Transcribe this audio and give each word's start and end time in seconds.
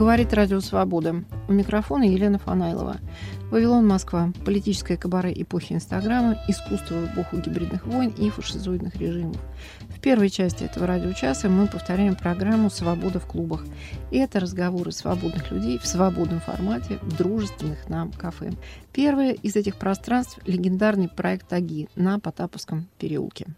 Говорит 0.00 0.32
Радио 0.32 0.60
Свобода. 0.60 1.24
У 1.46 1.52
микрофона 1.52 2.04
Елена 2.04 2.38
Фанайлова. 2.38 2.96
Вавилон, 3.50 3.86
Москва. 3.86 4.32
Политическая 4.46 4.96
кабаре 4.96 5.30
эпохи 5.42 5.74
Инстаграма, 5.74 6.38
искусство 6.48 6.94
в 6.94 7.12
эпоху 7.12 7.36
гибридных 7.36 7.84
войн 7.86 8.08
и 8.16 8.30
фашизоидных 8.30 8.96
режимов. 8.96 9.36
В 9.90 10.00
первой 10.00 10.30
части 10.30 10.64
этого 10.64 10.86
радиочаса 10.86 11.50
мы 11.50 11.66
повторяем 11.66 12.16
программу 12.16 12.70
«Свобода 12.70 13.20
в 13.20 13.26
клубах». 13.26 13.66
И 14.10 14.16
это 14.16 14.40
разговоры 14.40 14.90
свободных 14.90 15.50
людей 15.50 15.76
в 15.76 15.86
свободном 15.86 16.40
формате 16.40 16.98
в 17.02 17.18
дружественных 17.18 17.90
нам 17.90 18.10
кафе. 18.10 18.52
Первое 18.94 19.32
из 19.32 19.54
этих 19.54 19.76
пространств– 19.76 20.38
легендарный 20.46 21.10
проект 21.10 21.52
«Аги» 21.52 21.90
на 21.94 22.18
Потаповском 22.18 22.88
переулке. 22.98 23.48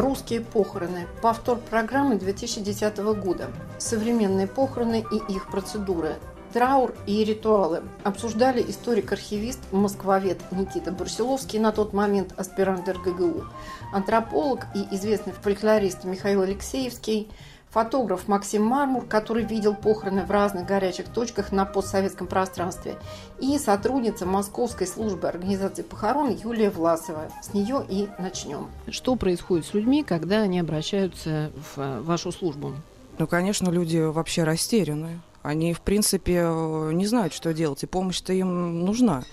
«Русские 0.00 0.40
похороны». 0.40 1.06
Повтор 1.20 1.58
программы 1.58 2.16
2010 2.16 2.96
года. 3.20 3.50
Современные 3.76 4.46
похороны 4.46 5.04
и 5.12 5.16
их 5.30 5.50
процедуры. 5.50 6.14
Траур 6.54 6.94
и 7.06 7.22
ритуалы. 7.22 7.82
Обсуждали 8.02 8.62
историк-архивист, 8.62 9.60
москвовед 9.72 10.40
Никита 10.52 10.90
Барселовский, 10.90 11.58
на 11.58 11.70
тот 11.70 11.92
момент 11.92 12.32
аспирант 12.38 12.88
РГГУ, 12.88 13.44
антрополог 13.92 14.60
и 14.74 14.86
известный 14.94 15.34
фольклорист 15.34 16.04
Михаил 16.04 16.40
Алексеевский– 16.40 17.28
фотограф 17.70 18.28
Максим 18.28 18.64
Мармур, 18.64 19.04
который 19.06 19.44
видел 19.44 19.74
похороны 19.74 20.24
в 20.24 20.30
разных 20.30 20.66
горячих 20.66 21.08
точках 21.08 21.52
на 21.52 21.64
постсоветском 21.64 22.26
пространстве, 22.26 22.96
и 23.38 23.58
сотрудница 23.58 24.26
Московской 24.26 24.86
службы 24.86 25.28
организации 25.28 25.82
похорон 25.82 26.30
Юлия 26.34 26.70
Власова. 26.70 27.30
С 27.42 27.54
нее 27.54 27.84
и 27.88 28.08
начнем. 28.18 28.68
Что 28.88 29.16
происходит 29.16 29.66
с 29.66 29.74
людьми, 29.74 30.02
когда 30.02 30.42
они 30.42 30.58
обращаются 30.58 31.52
в 31.74 32.00
вашу 32.02 32.32
службу? 32.32 32.74
Ну, 33.18 33.26
конечно, 33.26 33.70
люди 33.70 33.98
вообще 33.98 34.44
растеряны. 34.44 35.20
Они, 35.42 35.72
в 35.72 35.80
принципе, 35.80 36.42
не 36.92 37.06
знают, 37.06 37.32
что 37.32 37.54
делать, 37.54 37.82
и 37.82 37.86
помощь-то 37.86 38.32
им 38.32 38.84
нужна. 38.84 39.24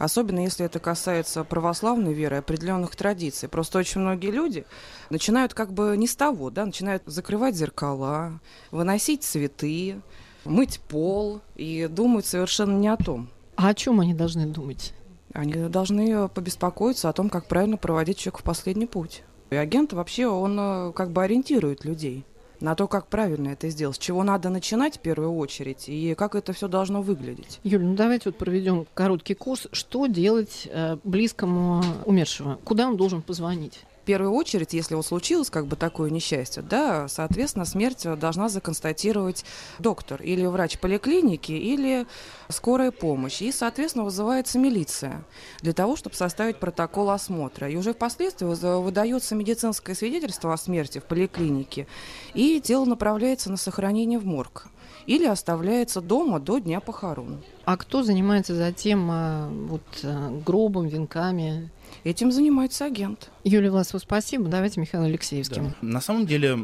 Особенно 0.00 0.40
если 0.40 0.64
это 0.64 0.78
касается 0.78 1.44
православной 1.44 2.14
веры, 2.14 2.38
определенных 2.38 2.96
традиций. 2.96 3.50
Просто 3.50 3.78
очень 3.78 4.00
многие 4.00 4.30
люди 4.30 4.64
начинают 5.10 5.52
как 5.52 5.74
бы 5.74 5.94
не 5.98 6.06
с 6.06 6.16
того, 6.16 6.48
да, 6.48 6.64
начинают 6.64 7.02
закрывать 7.04 7.54
зеркала, 7.54 8.40
выносить 8.70 9.24
цветы, 9.24 10.00
мыть 10.46 10.80
пол 10.80 11.42
и 11.54 11.86
думают 11.86 12.24
совершенно 12.24 12.78
не 12.78 12.88
о 12.88 12.96
том. 12.96 13.28
А 13.56 13.68
о 13.68 13.74
чем 13.74 14.00
они 14.00 14.14
должны 14.14 14.46
думать? 14.46 14.94
Они 15.34 15.52
должны 15.68 16.28
побеспокоиться 16.28 17.10
о 17.10 17.12
том, 17.12 17.28
как 17.28 17.46
правильно 17.46 17.76
проводить 17.76 18.16
человека 18.16 18.38
в 18.38 18.44
последний 18.44 18.86
путь. 18.86 19.22
И 19.50 19.56
агент 19.56 19.92
вообще, 19.92 20.26
он 20.28 20.58
э, 20.58 20.92
как 20.92 21.10
бы 21.10 21.22
ориентирует 21.22 21.84
людей 21.84 22.24
на 22.60 22.74
то, 22.74 22.86
как 22.86 23.06
правильно 23.06 23.48
это 23.48 23.68
сделать, 23.68 23.96
с 23.96 23.98
чего 23.98 24.22
надо 24.22 24.48
начинать 24.48 24.96
в 24.96 25.00
первую 25.00 25.34
очередь 25.34 25.88
и 25.88 26.14
как 26.14 26.34
это 26.34 26.52
все 26.52 26.68
должно 26.68 27.02
выглядеть. 27.02 27.60
Юля, 27.64 27.86
ну 27.86 27.94
давайте 27.94 28.30
вот 28.30 28.38
проведем 28.38 28.86
короткий 28.94 29.34
курс. 29.34 29.66
Что 29.72 30.06
делать 30.06 30.68
э, 30.70 30.96
близкому 31.04 31.82
умершего? 32.04 32.58
Куда 32.64 32.88
он 32.88 32.96
должен 32.96 33.22
позвонить? 33.22 33.80
Первую 34.00 34.32
очередь, 34.32 34.72
если 34.72 34.94
вот 34.94 35.06
случилось 35.06 35.50
как 35.50 35.66
бы 35.66 35.76
такое 35.76 36.10
несчастье, 36.10 36.62
да, 36.62 37.08
соответственно, 37.08 37.64
смерть 37.64 38.06
должна 38.18 38.48
законстатировать 38.48 39.44
доктор 39.78 40.22
или 40.22 40.44
врач 40.46 40.78
поликлиники, 40.78 41.52
или 41.52 42.06
скорая 42.48 42.90
помощь. 42.90 43.42
И, 43.42 43.52
соответственно, 43.52 44.04
вызывается 44.04 44.58
милиция 44.58 45.24
для 45.60 45.72
того, 45.72 45.96
чтобы 45.96 46.16
составить 46.16 46.58
протокол 46.58 47.10
осмотра. 47.10 47.68
И 47.68 47.76
уже 47.76 47.92
впоследствии 47.92 48.46
выдается 48.46 49.34
медицинское 49.34 49.94
свидетельство 49.94 50.52
о 50.52 50.56
смерти 50.56 50.98
в 50.98 51.04
поликлинике, 51.04 51.86
и 52.34 52.60
тело 52.60 52.84
направляется 52.84 53.50
на 53.50 53.56
сохранение 53.56 54.18
в 54.18 54.26
морг 54.26 54.68
или 55.06 55.26
оставляется 55.26 56.00
дома 56.00 56.40
до 56.40 56.58
дня 56.58 56.80
похорон. 56.80 57.40
А 57.64 57.76
кто 57.76 58.02
занимается 58.02 58.54
затем 58.54 59.08
а, 59.10 59.48
вот, 59.48 59.82
э, 60.02 60.40
гробом, 60.44 60.86
венками? 60.86 61.70
Этим 62.04 62.32
занимается 62.32 62.86
агент. 62.86 63.30
Юлия 63.44 63.70
Власова, 63.70 64.00
спасибо. 64.00 64.48
Давайте 64.48 64.80
Михаил 64.80 65.04
Алексеевским. 65.04 65.64
Да. 65.68 65.74
На 65.80 66.00
самом 66.00 66.26
деле 66.26 66.58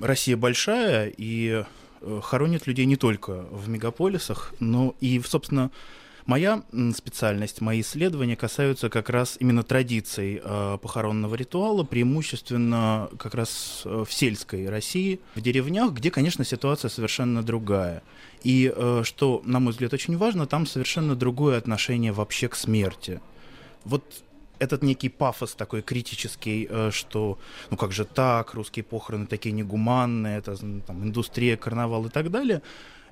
Россия 0.00 0.36
большая 0.36 1.12
и 1.16 1.64
э, 2.00 2.20
хоронят 2.22 2.66
людей 2.66 2.86
не 2.86 2.96
только 2.96 3.46
в 3.50 3.68
мегаполисах, 3.68 4.54
но 4.58 4.94
и, 5.00 5.20
собственно, 5.20 5.70
Моя 6.24 6.62
специальность, 6.94 7.60
мои 7.60 7.80
исследования 7.80 8.36
касаются 8.36 8.88
как 8.88 9.10
раз 9.10 9.36
именно 9.40 9.64
традиций 9.64 10.40
э, 10.42 10.78
похоронного 10.80 11.34
ритуала, 11.34 11.82
преимущественно 11.82 13.10
как 13.18 13.34
раз 13.34 13.82
э, 13.84 14.04
в 14.06 14.12
сельской 14.12 14.68
России, 14.68 15.18
в 15.34 15.40
деревнях, 15.40 15.92
где, 15.92 16.12
конечно, 16.12 16.44
ситуация 16.44 16.90
совершенно 16.90 17.42
другая. 17.42 18.02
И 18.44 18.72
э, 18.74 19.02
что, 19.04 19.42
на 19.44 19.58
мой 19.58 19.72
взгляд, 19.72 19.92
очень 19.94 20.16
важно, 20.16 20.46
там 20.46 20.66
совершенно 20.66 21.16
другое 21.16 21.58
отношение 21.58 22.12
вообще 22.12 22.48
к 22.48 22.54
смерти. 22.54 23.20
Вот 23.84 24.04
этот 24.62 24.82
некий 24.82 25.08
пафос 25.08 25.54
такой 25.54 25.82
критический, 25.82 26.68
э, 26.70 26.90
что 26.92 27.38
ну 27.70 27.76
как 27.76 27.92
же 27.92 28.04
так, 28.04 28.54
русские 28.54 28.84
похороны 28.84 29.26
такие 29.26 29.52
негуманные, 29.52 30.38
это 30.38 30.56
там, 30.56 31.02
индустрия, 31.02 31.56
карнавал 31.56 32.06
и 32.06 32.10
так 32.10 32.30
далее, 32.30 32.62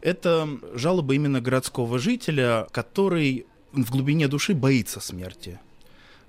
это 0.00 0.48
жалоба 0.74 1.14
именно 1.14 1.40
городского 1.40 1.98
жителя, 1.98 2.68
который 2.70 3.46
в 3.72 3.90
глубине 3.90 4.28
души 4.28 4.54
боится 4.54 5.00
смерти. 5.00 5.60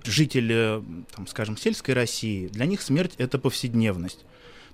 Жители, 0.04 0.82
там, 1.14 1.26
скажем, 1.28 1.56
сельской 1.56 1.94
России, 1.94 2.48
для 2.48 2.66
них 2.66 2.82
смерть– 2.82 3.14
это 3.18 3.38
повседневность. 3.38 4.24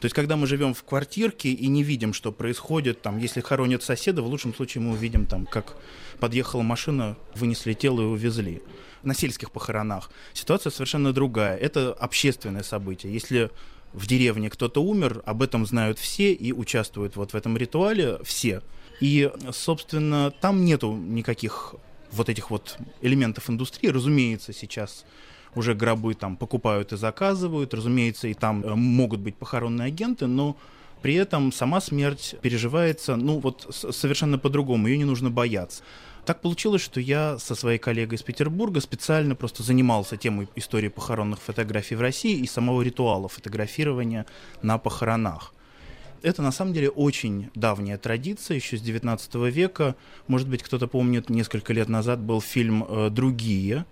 То 0.01 0.05
есть, 0.05 0.15
когда 0.15 0.37
мы 0.37 0.47
живем 0.47 0.75
в 0.75 0.85
квартирке 0.85 1.51
и 1.51 1.67
не 1.67 1.83
видим, 1.83 2.13
что 2.13 2.31
происходит, 2.31 3.03
там, 3.03 3.19
если 3.19 3.41
хоронят 3.41 3.83
соседа, 3.83 4.23
в 4.23 4.27
лучшем 4.27 4.55
случае 4.55 4.83
мы 4.83 4.93
увидим, 4.93 5.27
там, 5.27 5.45
как 5.45 5.77
подъехала 6.21 6.63
машина, 6.63 7.17
вынесли 7.35 7.73
тело 7.73 8.03
и 8.03 8.05
увезли 8.05 8.63
на 9.03 9.15
сельских 9.15 9.51
похоронах 9.51 10.11
ситуация 10.33 10.71
совершенно 10.71 11.13
другая. 11.13 11.57
Это 11.57 11.93
общественное 11.93 12.63
событие. 12.63 13.13
Если 13.13 13.51
в 13.93 14.07
деревне 14.07 14.51
кто-то 14.51 14.83
умер, 14.83 15.23
об 15.25 15.43
этом 15.43 15.67
знают 15.67 15.99
все 15.99 16.33
и 16.33 16.53
участвуют 16.53 17.17
вот 17.17 17.33
в 17.33 17.37
этом 17.37 17.57
ритуале 17.57 18.19
все. 18.23 18.63
И, 19.01 19.31
собственно, 19.53 20.31
там 20.31 20.65
нету 20.65 20.93
никаких 20.93 21.75
вот 22.13 22.29
этих 22.29 22.51
вот 22.51 22.77
элементов 23.01 23.49
индустрии. 23.49 23.89
Разумеется, 23.89 24.53
сейчас 24.53 25.05
уже 25.55 25.75
гробы 25.75 26.15
там 26.15 26.37
покупают 26.37 26.93
и 26.93 26.97
заказывают, 26.97 27.75
разумеется, 27.75 28.29
и 28.29 28.35
там 28.35 28.65
э, 28.65 28.75
могут 28.75 29.21
быть 29.21 29.37
похоронные 29.37 29.89
агенты, 29.89 30.27
но 30.27 30.57
при 31.03 31.15
этом 31.15 31.53
сама 31.53 31.81
смерть 31.81 32.37
переживается, 32.43 33.17
ну 33.17 33.39
вот 33.39 33.67
совершенно 33.71 34.39
по-другому, 34.39 34.89
ее 34.89 34.99
не 34.99 35.05
нужно 35.05 35.31
бояться. 35.31 35.83
Так 36.25 36.43
получилось, 36.43 36.83
что 36.83 37.01
я 37.01 37.39
со 37.39 37.55
своей 37.55 37.79
коллегой 37.79 38.17
из 38.17 38.23
Петербурга 38.23 38.81
специально 38.81 39.35
просто 39.35 39.63
занимался 39.63 40.17
темой 40.17 40.49
истории 40.57 40.89
похоронных 40.89 41.41
фотографий 41.41 41.95
в 41.95 42.03
России 42.03 42.39
и 42.39 42.47
самого 42.47 42.83
ритуала 42.83 43.29
фотографирования 43.29 44.27
на 44.61 44.77
похоронах. 44.77 45.55
Это 46.21 46.43
на 46.43 46.53
самом 46.53 46.75
деле 46.75 46.91
очень 46.91 47.49
давняя 47.55 47.97
традиция, 47.97 48.57
еще 48.57 48.77
с 48.77 48.81
19 48.81 49.37
века. 49.53 49.95
Может 50.27 50.49
быть, 50.49 50.63
кто-то 50.63 50.89
помнит, 50.89 51.31
несколько 51.31 51.73
лет 51.73 51.89
назад 51.89 52.21
был 52.21 52.41
фильм 52.41 52.85
э, 52.87 53.09
«Другие», 53.11 53.87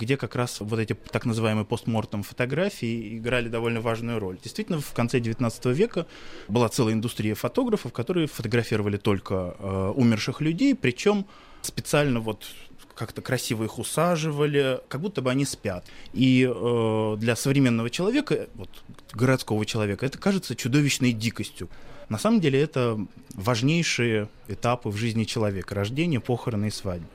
где 0.00 0.16
как 0.16 0.34
раз 0.34 0.60
вот 0.60 0.78
эти 0.78 0.94
так 0.94 1.26
называемые 1.26 1.64
постмортом 1.64 2.22
фотографии 2.22 3.18
играли 3.18 3.48
довольно 3.48 3.80
важную 3.80 4.18
роль. 4.18 4.38
Действительно, 4.42 4.80
в 4.80 4.92
конце 4.92 5.20
19 5.20 5.66
века 5.66 6.06
была 6.48 6.68
целая 6.68 6.94
индустрия 6.94 7.34
фотографов, 7.34 7.92
которые 7.92 8.26
фотографировали 8.26 8.96
только 8.96 9.54
э, 9.58 9.92
умерших 9.94 10.40
людей, 10.40 10.74
причем 10.74 11.26
специально 11.62 12.20
вот 12.20 12.46
как-то 12.94 13.22
красиво 13.22 13.64
их 13.64 13.78
усаживали, 13.78 14.80
как 14.88 15.00
будто 15.00 15.22
бы 15.22 15.30
они 15.30 15.44
спят. 15.44 15.84
И 16.12 16.50
э, 16.50 17.16
для 17.18 17.36
современного 17.36 17.90
человека, 17.90 18.48
вот, 18.54 18.70
городского 19.12 19.64
человека, 19.66 20.06
это 20.06 20.18
кажется 20.18 20.56
чудовищной 20.56 21.12
дикостью. 21.12 21.68
На 22.08 22.18
самом 22.18 22.40
деле 22.40 22.60
это 22.60 22.98
важнейшие 23.34 24.28
этапы 24.48 24.88
в 24.88 24.96
жизни 24.96 25.24
человека– 25.24 25.74
рождение, 25.76 26.20
похороны 26.20 26.66
и 26.66 26.70
свадьба. 26.70 27.06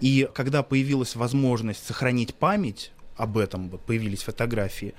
И 0.00 0.28
когда 0.34 0.62
появилась 0.62 1.16
возможность 1.16 1.86
сохранить 1.86 2.34
память 2.34 2.92
об 3.16 3.38
этом, 3.38 3.68
вот 3.68 3.82
появились 3.82 4.22
фотографии, 4.22 4.94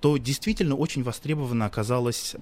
то 0.00 0.16
действительно 0.16 0.76
очень 0.76 1.02
востребовано 1.02 1.66
оказалось 1.66 2.34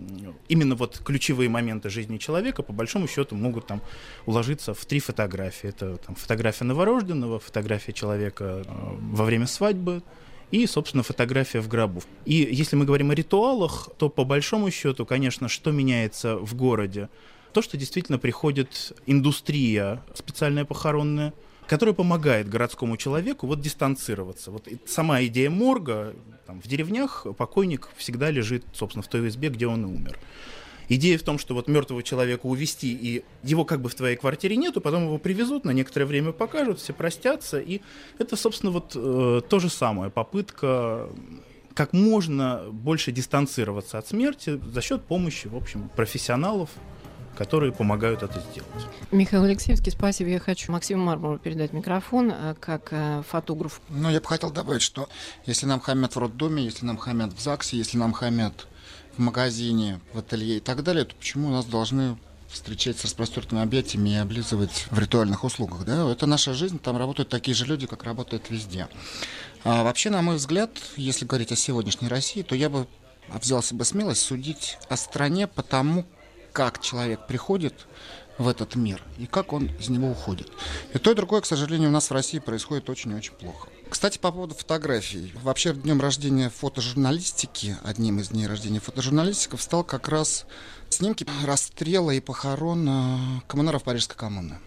именно 0.49 0.77
вот 0.77 1.01
ключевые 1.05 1.49
моменты 1.49 1.91
жизни 1.91 2.19
человека, 2.19 2.63
по 2.63 2.73
большому 2.73 3.09
счету, 3.09 3.35
могут 3.35 3.67
там 3.67 3.83
уложиться 4.27 4.75
в 4.75 4.85
три 4.87 5.01
фотографии. 5.01 5.69
Это 5.69 5.97
там, 5.97 6.15
фотография 6.15 6.65
новорожденного, 6.65 7.41
фотография 7.41 7.93
человека 7.93 8.63
э, 8.65 8.97
во 9.13 9.25
время 9.25 9.47
свадьбы, 9.47 10.03
и, 10.51 10.67
собственно, 10.67 11.03
фотография 11.03 11.61
в 11.61 11.69
гробу. 11.69 12.03
И 12.25 12.49
если 12.51 12.77
мы 12.77 12.85
говорим 12.85 13.11
о 13.11 13.15
ритуалах, 13.15 13.91
то 13.99 14.09
по 14.09 14.25
большому 14.25 14.71
счету, 14.71 15.05
конечно, 15.05 15.49
что 15.49 15.73
меняется 15.73 16.37
в 16.37 16.55
городе? 16.55 17.09
То, 17.53 17.61
что 17.61 17.77
действительно 17.77 18.19
приходит 18.19 18.93
индустрия 19.07 20.03
специальная 20.15 20.65
похоронная, 20.65 21.35
которая 21.69 21.95
помогает 21.95 22.49
городскому 22.49 22.97
человеку 22.97 23.47
вот 23.47 23.61
дистанцироваться. 23.61 24.51
Вот 24.51 24.67
сама 24.87 25.23
идея 25.25 25.51
морга, 25.51 26.15
там, 26.47 26.63
в 26.63 26.67
деревнях 26.67 27.27
покойник 27.37 27.91
всегда 27.97 28.31
лежит, 28.31 28.65
собственно, 28.73 29.03
в 29.03 29.09
той 29.09 29.29
избе, 29.29 29.51
где 29.51 29.67
он 29.67 29.85
и 29.85 29.87
умер. 29.87 30.19
Идея 30.89 31.19
в 31.19 31.23
том, 31.23 31.39
что 31.39 31.55
вот 31.55 31.69
мертвого 31.69 32.03
человека 32.03 32.47
увести 32.47 32.95
и 32.95 33.23
его 33.43 33.67
как 33.67 33.83
бы 33.83 33.91
в 33.91 33.95
твоей 33.95 34.17
квартире 34.17 34.57
нету, 34.57 34.81
потом 34.81 35.05
его 35.05 35.19
привезут, 35.19 35.67
на 35.67 35.73
некоторое 35.73 36.07
время 36.07 36.33
покажут, 36.33 36.81
все 36.81 36.95
простятся, 36.95 37.61
и 37.61 37.83
это, 38.19 38.37
собственно, 38.37 38.73
вот 38.73 38.93
э, 38.95 39.43
то 39.47 39.59
же 39.59 39.69
самое, 39.69 40.11
попытка 40.11 41.11
как 41.75 41.93
можно 41.93 42.65
больше 42.73 43.13
дистанцироваться 43.13 43.99
от 43.99 44.09
смерти 44.09 44.59
за 44.73 44.81
счет 44.81 45.05
помощи, 45.05 45.47
в 45.47 45.57
общем, 45.57 45.91
профессионалов, 45.95 46.71
которые 47.39 47.71
помогают 47.71 48.25
это 48.25 48.41
сделать. 48.41 48.69
Михаил 49.13 49.45
Алексеевский, 49.45 49.93
спасибо. 49.93 50.29
Я 50.29 50.41
хочу 50.41 50.73
Максиму 50.73 51.05
Мармуру 51.05 51.39
передать 51.39 51.73
микрофон 51.73 52.33
э, 52.33 52.57
как 52.59 52.89
э, 52.91 53.23
фотограф. 53.29 53.81
Ну, 53.91 54.11
я 54.11 54.21
бы 54.21 54.27
хотел 54.27 54.51
добавить, 54.51 54.83
что 54.83 55.09
если 55.47 55.65
нам 55.67 55.79
хамят 55.79 56.17
в 56.17 56.19
роддоме, 56.19 56.65
если 56.65 56.85
нам 56.85 56.97
хамят 56.97 57.33
в 57.33 57.41
ЗАГСе, 57.41 57.77
если 57.77 57.97
нам 57.97 58.13
хамят 58.13 58.67
в 59.17 59.21
магазине, 59.21 60.01
в 60.13 60.19
ателье 60.19 60.57
и 60.57 60.61
так 60.61 60.83
далее, 60.83 61.05
то 61.05 61.15
почему 61.15 61.49
у 61.49 61.53
нас 61.53 61.65
должны 61.65 62.19
встречать 62.49 62.99
с 62.99 63.05
распростертыми 63.05 63.63
объятиями 63.63 64.11
и 64.11 64.17
облизывать 64.17 64.89
в 64.91 64.99
ритуальных 64.99 65.45
услугах. 65.45 65.85
Да? 65.85 66.11
Это 66.11 66.27
наша 66.27 66.55
жизнь, 66.55 66.81
там 66.81 66.97
работают 66.97 67.29
такие 67.29 67.55
же 67.55 67.67
люди, 67.67 67.87
как 67.87 68.03
работают 68.03 68.51
везде. 68.51 68.89
А 69.63 69.85
вообще, 69.85 70.11
на 70.11 70.23
мой 70.23 70.37
взгляд, 70.37 70.71
если 70.97 71.25
говорить 71.25 71.53
о 71.53 71.57
сегодняшней 71.57 72.09
России, 72.09 72.43
то 72.43 72.57
я 72.57 72.69
бы 72.69 72.89
взялся 73.29 73.77
бы 73.77 73.85
смелость 73.85 74.23
судить 74.23 74.77
о 74.89 74.97
стране 74.97 75.47
по 75.47 75.63
тому, 75.63 76.05
как 76.59 76.81
человек 76.81 77.21
приходит 77.29 77.87
в 78.37 78.49
этот 78.49 78.75
мир 78.75 79.01
и 79.17 79.27
как 79.27 79.53
он 79.53 79.67
из 79.79 79.91
него 79.91 80.11
уходит. 80.11 80.51
И 80.93 80.99
то, 80.99 81.13
и 81.13 81.15
другое, 81.15 81.41
к 81.41 81.47
сожалению, 81.47 81.91
у 81.91 81.93
нас 81.93 82.11
в 82.11 82.13
России 82.13 82.41
происходит 82.41 82.91
очень-очень 82.91 83.35
плохо. 83.35 83.69
Кстати, 83.89 84.19
по 84.19 84.33
поводу 84.33 84.57
фотографий. 84.57 85.33
Вообще, 85.45 85.73
днем 85.73 86.01
рождения 86.01 86.51
фотожурналистики, 86.51 87.77
одним 87.85 88.19
из 88.19 88.31
дней 88.31 88.49
рождения 88.49 88.81
фотожурналистиков, 88.81 89.63
стал 89.63 89.85
как 89.85 90.09
раз 90.09 90.47
снимки 90.91 91.25
расстрела 91.47 92.11
и 92.11 92.19
похорон 92.19 93.41
коммунаров 93.47 93.85
Парижской 93.85 94.17
коммуны. 94.17 94.59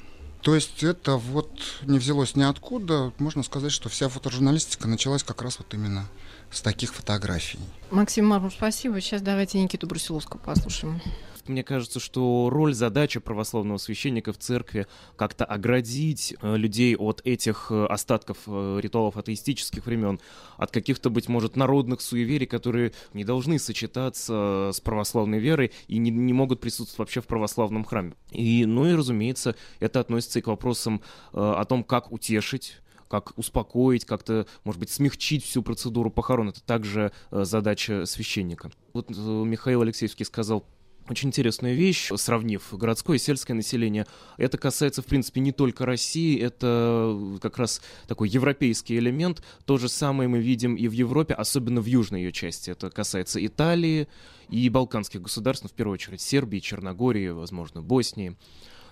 То 0.43 0.55
есть 0.55 0.83
это 0.83 1.17
вот 1.17 1.51
не 1.81 1.99
взялось 1.99 2.37
ниоткуда. 2.37 3.11
Можно 3.17 3.43
сказать, 3.43 3.73
что 3.73 3.89
вся 3.89 4.07
фотожурналистика 4.07 4.87
началась 4.87 5.23
как 5.23 5.41
раз 5.41 5.59
вот 5.59 5.73
именно 5.73 6.07
с 6.51 6.61
таких 6.61 6.93
фотографий. 6.93 7.59
Максим 7.91 8.27
Мармур, 8.27 8.51
спасибо. 8.51 9.01
Сейчас 9.01 9.21
давайте 9.21 9.61
Никиту 9.61 9.87
Брусиловского 9.87 10.39
послушаем. 10.39 11.01
Мне 11.47 11.63
кажется, 11.63 11.99
что 11.99 12.49
роль, 12.51 12.73
задача 12.73 13.19
православного 13.19 13.77
священника 13.77 14.31
в 14.31 14.37
церкви 14.37 14.85
как-то 15.15 15.43
оградить 15.43 16.35
э, 16.41 16.55
людей 16.55 16.95
от 16.95 17.21
этих 17.23 17.71
э, 17.71 17.85
остатков 17.85 18.37
э, 18.45 18.79
ритуалов 18.81 19.17
атеистических 19.17 19.85
времен, 19.85 20.19
от 20.57 20.71
каких-то, 20.71 21.09
быть 21.09 21.29
может, 21.29 21.55
народных 21.55 22.01
суеверий, 22.01 22.45
которые 22.45 22.93
не 23.13 23.23
должны 23.23 23.57
сочетаться 23.57 24.69
с 24.73 24.79
православной 24.81 25.39
верой 25.39 25.71
и 25.87 25.97
не, 25.97 26.11
не 26.11 26.33
могут 26.33 26.61
присутствовать 26.61 26.99
вообще 26.99 27.21
в 27.21 27.27
православном 27.27 27.85
храме. 27.85 28.13
И, 28.31 28.65
ну 28.65 28.85
и, 28.85 28.93
разумеется, 28.93 29.55
это 29.79 29.99
относится 29.99 30.39
и 30.39 30.41
к 30.41 30.47
вопросам 30.47 31.01
о 31.33 31.65
том, 31.65 31.83
как 31.83 32.11
утешить 32.11 32.77
как 33.07 33.37
успокоить, 33.37 34.05
как-то, 34.05 34.47
может 34.63 34.79
быть, 34.79 34.89
смягчить 34.89 35.43
всю 35.43 35.61
процедуру 35.63 36.09
похорон. 36.09 36.47
Это 36.47 36.63
также 36.63 37.11
задача 37.29 38.05
священника. 38.05 38.71
Вот 38.93 39.09
Михаил 39.09 39.81
Алексеевский 39.81 40.25
сказал 40.25 40.65
очень 41.11 41.29
интересную 41.29 41.75
вещь, 41.75 42.09
сравнив 42.15 42.73
городское 42.73 43.17
и 43.17 43.19
сельское 43.19 43.53
население. 43.53 44.07
Это 44.37 44.57
касается, 44.57 45.01
в 45.01 45.05
принципе, 45.05 45.41
не 45.41 45.51
только 45.51 45.85
России, 45.85 46.39
это 46.39 47.37
как 47.41 47.57
раз 47.57 47.81
такой 48.07 48.29
европейский 48.29 48.97
элемент. 48.97 49.43
То 49.65 49.77
же 49.77 49.89
самое 49.89 50.29
мы 50.29 50.39
видим 50.39 50.75
и 50.75 50.87
в 50.87 50.93
Европе, 50.93 51.33
особенно 51.33 51.81
в 51.81 51.85
южной 51.85 52.21
ее 52.21 52.31
части. 52.31 52.71
Это 52.71 52.89
касается 52.89 53.45
Италии 53.45 54.07
и 54.49 54.69
балканских 54.69 55.21
государств, 55.21 55.63
ну, 55.63 55.69
в 55.69 55.73
первую 55.73 55.93
очередь 55.93 56.21
Сербии, 56.21 56.59
Черногории, 56.59 57.29
возможно, 57.29 57.81
Боснии 57.81 58.35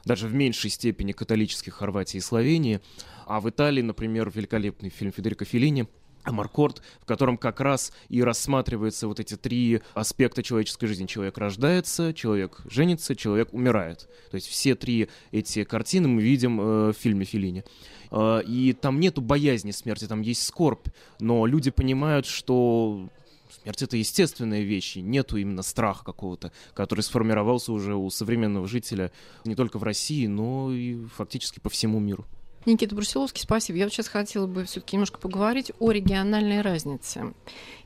даже 0.06 0.28
в 0.28 0.34
меньшей 0.34 0.70
степени 0.70 1.12
католических 1.12 1.74
Хорватии 1.74 2.18
и 2.18 2.22
Словении. 2.22 2.80
А 3.26 3.42
в 3.42 3.50
Италии, 3.50 3.82
например, 3.82 4.32
великолепный 4.34 4.90
фильм 4.90 5.12
Федерико 5.12 5.46
Феллини 5.46 5.88
Амаркорд, 6.30 6.82
в 7.02 7.06
котором 7.06 7.38
как 7.38 7.60
раз 7.60 7.92
и 8.08 8.24
рассматриваются 8.24 9.08
вот 9.08 9.20
эти 9.20 9.36
три 9.36 9.82
аспекта 9.94 10.44
человеческой 10.44 10.88
жизни. 10.88 11.06
Человек 11.06 11.38
рождается, 11.38 12.14
человек 12.14 12.62
женится, 12.70 13.16
человек 13.16 13.54
умирает. 13.54 14.10
То 14.32 14.36
есть 14.36 14.48
все 14.48 14.76
три 14.76 15.10
эти 15.32 15.64
картины 15.64 16.08
мы 16.08 16.22
видим 16.22 16.60
э, 16.60 16.90
в 16.92 16.94
фильме 16.94 17.26
Филини. 17.26 17.64
Э, 18.12 18.42
и 18.46 18.74
там 18.74 19.00
нету 19.00 19.22
боязни 19.22 19.72
смерти, 19.72 20.06
там 20.06 20.22
есть 20.22 20.44
скорбь, 20.44 20.88
но 21.20 21.46
люди 21.46 21.72
понимают, 21.72 22.26
что 22.26 23.10
Смерть 23.50 23.82
это 23.82 23.98
естественная 23.98 24.62
вещь, 24.62 24.98
и 24.98 25.02
нету 25.02 25.38
именно 25.38 25.64
страха 25.64 26.06
какого-то, 26.06 26.52
который 26.76 27.02
сформировался 27.02 27.74
уже 27.74 27.96
у 27.96 28.10
современного 28.12 28.68
жителя 28.68 29.12
не 29.44 29.56
только 29.56 29.80
в 29.80 29.84
России, 29.84 30.28
но 30.28 30.72
и 30.72 31.04
фактически 31.16 31.60
по 31.60 31.70
всему 31.70 32.00
миру. 32.00 32.28
Никита 32.70 32.96
Брусиловский, 32.96 33.42
спасибо. 33.42 33.80
Я 33.80 33.86
вот 33.86 33.94
сейчас 33.94 34.08
хотела 34.08 34.46
бы 34.46 34.64
все-таки 34.66 34.96
немножко 34.96 35.20
поговорить 35.20 35.72
о 35.80 35.92
региональной 35.92 36.62
разнице. 36.62 37.34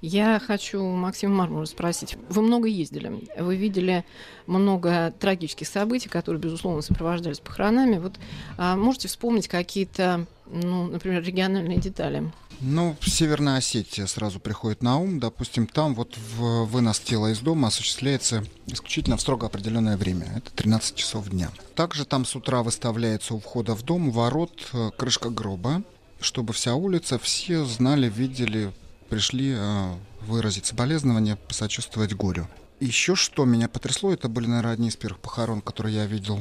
Я 0.02 0.42
хочу 0.46 0.84
Максима 0.84 1.36
Мармура 1.36 1.66
спросить. 1.66 2.18
Вы 2.30 2.42
много 2.42 2.68
ездили, 2.68 3.24
вы 3.38 3.56
видели 3.56 4.04
много 4.46 5.14
трагических 5.20 5.68
событий, 5.68 6.10
которые, 6.10 6.42
безусловно, 6.42 6.82
сопровождались 6.82 7.40
похоронами. 7.40 7.98
Вот 7.98 8.20
а 8.58 8.76
можете 8.76 9.08
вспомнить 9.08 9.48
какие-то, 9.48 10.26
ну, 10.45 10.88
например, 10.88 11.24
региональные 11.24 11.80
детали? 11.80 12.31
Ну, 12.60 12.95
Северная 13.01 13.57
Осетия 13.57 14.06
сразу 14.06 14.40
приходит 14.40 14.81
на 14.81 14.98
ум. 14.98 15.19
Допустим, 15.19 15.68
там 15.68 15.95
вот 15.95 16.18
в 16.18 16.66
вынос 16.66 17.00
тела 17.00 17.31
из 17.31 17.40
дома 17.40 17.69
осуществляется 17.69 18.44
исключительно 18.68 19.18
в 19.18 19.22
строго 19.22 19.48
определенное 19.48 19.98
время. 19.98 20.31
Это 20.38 20.51
13 20.51 20.95
часов 20.95 21.30
дня. 21.30 21.50
Также 21.75 22.06
там 22.06 22.25
с 22.25 22.36
утра 22.36 22.63
выставляется 22.63 23.34
у 23.34 23.40
входа 23.40 23.75
в 23.75 23.84
дом 23.84 24.12
ворот 24.12 24.69
э, 24.74 24.92
крышка 24.98 25.30
гроба, 25.30 25.84
чтобы 26.19 26.54
вся 26.54 26.75
улица, 26.75 27.19
все 27.19 27.66
знали, 27.66 28.10
видели, 28.10 28.72
пришли 29.10 29.54
э, 29.57 29.94
выразить 30.22 30.66
соболезнования, 30.66 31.36
посочувствовать 31.36 32.13
горю. 32.13 32.48
Еще 32.80 33.16
что 33.16 33.46
меня 33.46 33.69
потрясло, 33.69 34.12
это 34.13 34.28
были, 34.28 34.48
наверное, 34.48 34.74
одни 34.74 34.89
из 34.89 34.96
первых 34.96 35.19
похорон, 35.22 35.62
которые 35.62 35.96
я 35.96 36.06
видел 36.06 36.39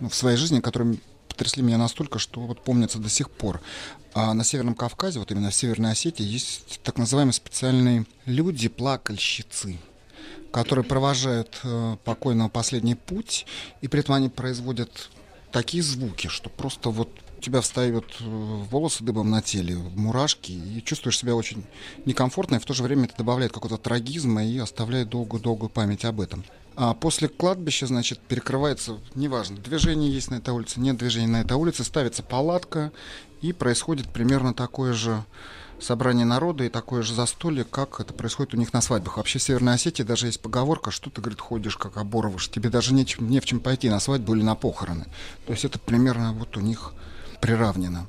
ну, 0.00 0.08
в 0.08 0.14
своей 0.14 0.36
жизни, 0.36 0.60
которые 0.60 0.98
потрясли 1.34 1.62
меня 1.62 1.78
настолько, 1.78 2.18
что 2.18 2.40
вот 2.40 2.62
помнится 2.62 2.98
до 2.98 3.08
сих 3.08 3.28
пор. 3.28 3.60
А 4.14 4.32
на 4.34 4.44
Северном 4.44 4.76
Кавказе, 4.76 5.18
вот 5.18 5.32
именно 5.32 5.50
в 5.50 5.54
Северной 5.54 5.92
Осетии, 5.92 6.24
есть 6.24 6.80
так 6.84 6.96
называемые 6.96 7.32
специальные 7.32 8.06
люди-плакальщицы, 8.26 9.78
которые 10.52 10.84
провожают 10.84 11.58
э, 11.64 11.96
покойного 12.04 12.48
последний 12.48 12.94
путь, 12.94 13.46
и 13.80 13.88
при 13.88 14.00
этом 14.00 14.14
они 14.14 14.28
производят 14.28 15.10
такие 15.50 15.82
звуки, 15.82 16.28
что 16.28 16.48
просто 16.48 16.90
вот 16.90 17.10
тебя 17.40 17.60
встают 17.60 18.06
э, 18.20 18.24
волосы 18.24 19.02
дыбом 19.02 19.30
на 19.30 19.42
теле, 19.42 19.76
мурашки, 19.96 20.52
и 20.52 20.82
чувствуешь 20.84 21.18
себя 21.18 21.34
очень 21.34 21.64
некомфортно, 22.06 22.56
и 22.56 22.58
в 22.60 22.64
то 22.64 22.72
же 22.72 22.84
время 22.84 23.06
это 23.06 23.16
добавляет 23.18 23.52
какого-то 23.52 23.82
трагизма 23.82 24.44
и 24.44 24.58
оставляет 24.58 25.08
долгую-долгую 25.08 25.70
память 25.70 26.04
об 26.04 26.20
этом. 26.20 26.44
А 26.76 26.92
после 26.94 27.28
кладбища, 27.28 27.86
значит, 27.86 28.18
перекрывается, 28.18 28.98
неважно, 29.14 29.56
движение 29.58 30.10
есть 30.12 30.30
на 30.30 30.36
этой 30.36 30.52
улице, 30.52 30.80
нет 30.80 30.96
движения 30.96 31.28
на 31.28 31.40
этой 31.42 31.56
улице, 31.56 31.84
ставится 31.84 32.22
палатка, 32.22 32.92
и 33.40 33.52
происходит 33.52 34.08
примерно 34.08 34.54
такое 34.54 34.92
же 34.92 35.22
собрание 35.80 36.24
народа 36.24 36.64
и 36.64 36.68
такое 36.68 37.02
же 37.02 37.14
застолье, 37.14 37.64
как 37.64 38.00
это 38.00 38.12
происходит 38.12 38.54
у 38.54 38.56
них 38.56 38.72
на 38.72 38.80
свадьбах. 38.80 39.18
Вообще 39.18 39.38
в 39.38 39.42
Северной 39.42 39.74
Осетии 39.74 40.02
даже 40.02 40.26
есть 40.26 40.40
поговорка, 40.40 40.90
что 40.90 41.10
ты, 41.10 41.20
говорит, 41.20 41.40
ходишь 41.40 41.76
как 41.76 41.96
оборовыш, 41.96 42.48
тебе 42.48 42.70
даже 42.70 42.94
не, 42.94 43.06
не 43.18 43.40
в 43.40 43.44
чем 43.44 43.60
пойти 43.60 43.90
на 43.90 44.00
свадьбу 44.00 44.34
или 44.34 44.42
на 44.42 44.54
похороны. 44.54 45.06
То 45.46 45.52
есть 45.52 45.64
это 45.64 45.78
примерно 45.78 46.32
вот 46.32 46.56
у 46.56 46.60
них 46.60 46.92
приравнено. 47.40 48.06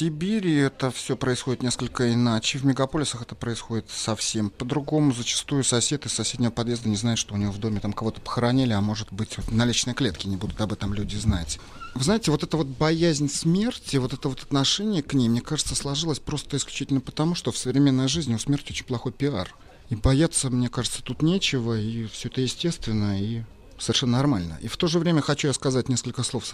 Сибири 0.00 0.54
это 0.54 0.90
все 0.90 1.14
происходит 1.14 1.62
несколько 1.62 2.10
иначе. 2.10 2.56
В 2.56 2.64
мегаполисах 2.64 3.20
это 3.20 3.34
происходит 3.34 3.84
совсем 3.90 4.48
по-другому. 4.48 5.12
Зачастую 5.12 5.62
сосед 5.62 6.06
из 6.06 6.14
соседнего 6.14 6.50
подъезда 6.50 6.88
не 6.88 6.96
знает, 6.96 7.18
что 7.18 7.34
у 7.34 7.36
него 7.36 7.52
в 7.52 7.58
доме 7.58 7.80
там 7.80 7.92
кого-то 7.92 8.18
похоронили, 8.22 8.72
а 8.72 8.80
может 8.80 9.12
быть 9.12 9.36
на 9.50 9.66
личной 9.66 9.92
клетке 9.92 10.30
не 10.30 10.38
будут 10.38 10.58
об 10.62 10.72
этом 10.72 10.94
люди 10.94 11.16
знать. 11.16 11.60
Вы 11.94 12.02
знаете, 12.02 12.30
вот 12.30 12.42
эта 12.42 12.56
вот 12.56 12.66
боязнь 12.66 13.28
смерти, 13.28 13.98
вот 13.98 14.14
это 14.14 14.30
вот 14.30 14.42
отношение 14.42 15.02
к 15.02 15.12
ней, 15.12 15.28
мне 15.28 15.42
кажется, 15.42 15.74
сложилось 15.74 16.18
просто 16.18 16.56
исключительно 16.56 17.02
потому, 17.02 17.34
что 17.34 17.52
в 17.52 17.58
современной 17.58 18.08
жизни 18.08 18.34
у 18.34 18.38
смерти 18.38 18.72
очень 18.72 18.86
плохой 18.86 19.12
пиар. 19.12 19.54
И 19.90 19.96
бояться, 19.96 20.48
мне 20.48 20.70
кажется, 20.70 21.02
тут 21.02 21.20
нечего, 21.20 21.78
и 21.78 22.06
все 22.06 22.28
это 22.28 22.40
естественно, 22.40 23.20
и 23.20 23.42
совершенно 23.78 24.12
нормально. 24.12 24.58
И 24.62 24.68
в 24.68 24.78
то 24.78 24.86
же 24.86 24.98
время 24.98 25.20
хочу 25.20 25.48
я 25.48 25.52
сказать 25.52 25.90
несколько 25.90 26.22
слов 26.22 26.46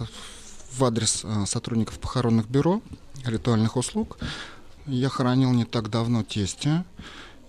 в 0.71 0.83
адрес 0.83 1.21
э, 1.23 1.45
сотрудников 1.45 1.99
похоронных 1.99 2.49
бюро, 2.49 2.81
ритуальных 3.25 3.75
услуг. 3.77 4.17
Я 4.85 5.09
хоронил 5.09 5.51
не 5.51 5.65
так 5.65 5.89
давно 5.89 6.23
тестя, 6.23 6.85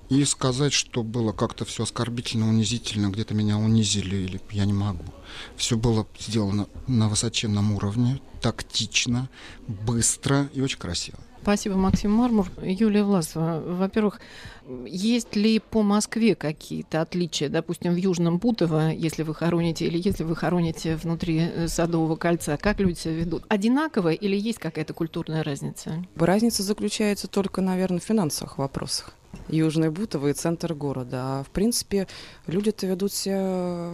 И 0.08 0.24
сказать, 0.24 0.72
что 0.72 1.02
было 1.02 1.32
как-то 1.32 1.66
все 1.66 1.82
оскорбительно, 1.82 2.48
унизительно, 2.48 3.08
где-то 3.10 3.34
меня 3.34 3.58
унизили, 3.58 4.16
или 4.16 4.40
я 4.50 4.64
не 4.64 4.72
могу. 4.72 5.04
Все 5.56 5.76
было 5.76 6.06
сделано 6.18 6.66
на 6.86 7.08
высоченном 7.08 7.72
уровне, 7.72 8.20
тактично, 8.40 9.28
быстро 9.66 10.48
и 10.54 10.62
очень 10.62 10.78
красиво. 10.78 11.18
Спасибо, 11.48 11.76
Максим 11.76 12.10
Мармур. 12.10 12.46
Юлия 12.60 13.04
Власова, 13.04 13.62
во-первых, 13.64 14.20
есть 14.84 15.34
ли 15.34 15.60
по 15.60 15.82
Москве 15.82 16.34
какие-то 16.34 17.00
отличия, 17.00 17.48
допустим, 17.48 17.94
в 17.94 17.96
Южном 17.96 18.36
Бутово, 18.36 18.90
если 18.90 19.22
вы 19.22 19.34
хороните, 19.34 19.86
или 19.86 19.96
если 19.96 20.24
вы 20.24 20.36
хороните 20.36 20.96
внутри 20.96 21.38
э, 21.38 21.68
Садового 21.68 22.16
кольца, 22.16 22.58
как 22.58 22.80
люди 22.80 22.98
себя 22.98 23.14
ведут? 23.14 23.44
Одинаково 23.48 24.12
или 24.12 24.36
есть 24.36 24.58
какая-то 24.58 24.92
культурная 24.92 25.42
разница? 25.42 26.04
Разница 26.16 26.62
заключается 26.62 27.28
только, 27.28 27.62
наверное, 27.62 28.00
в 28.00 28.04
финансовых 28.04 28.58
вопросах. 28.58 29.14
Южный 29.48 29.88
Бутово 29.88 30.28
и 30.28 30.32
центр 30.34 30.74
города. 30.74 31.38
А 31.38 31.44
в 31.44 31.48
принципе, 31.48 32.08
люди-то 32.46 32.86
ведут 32.86 33.14
себя 33.14 33.90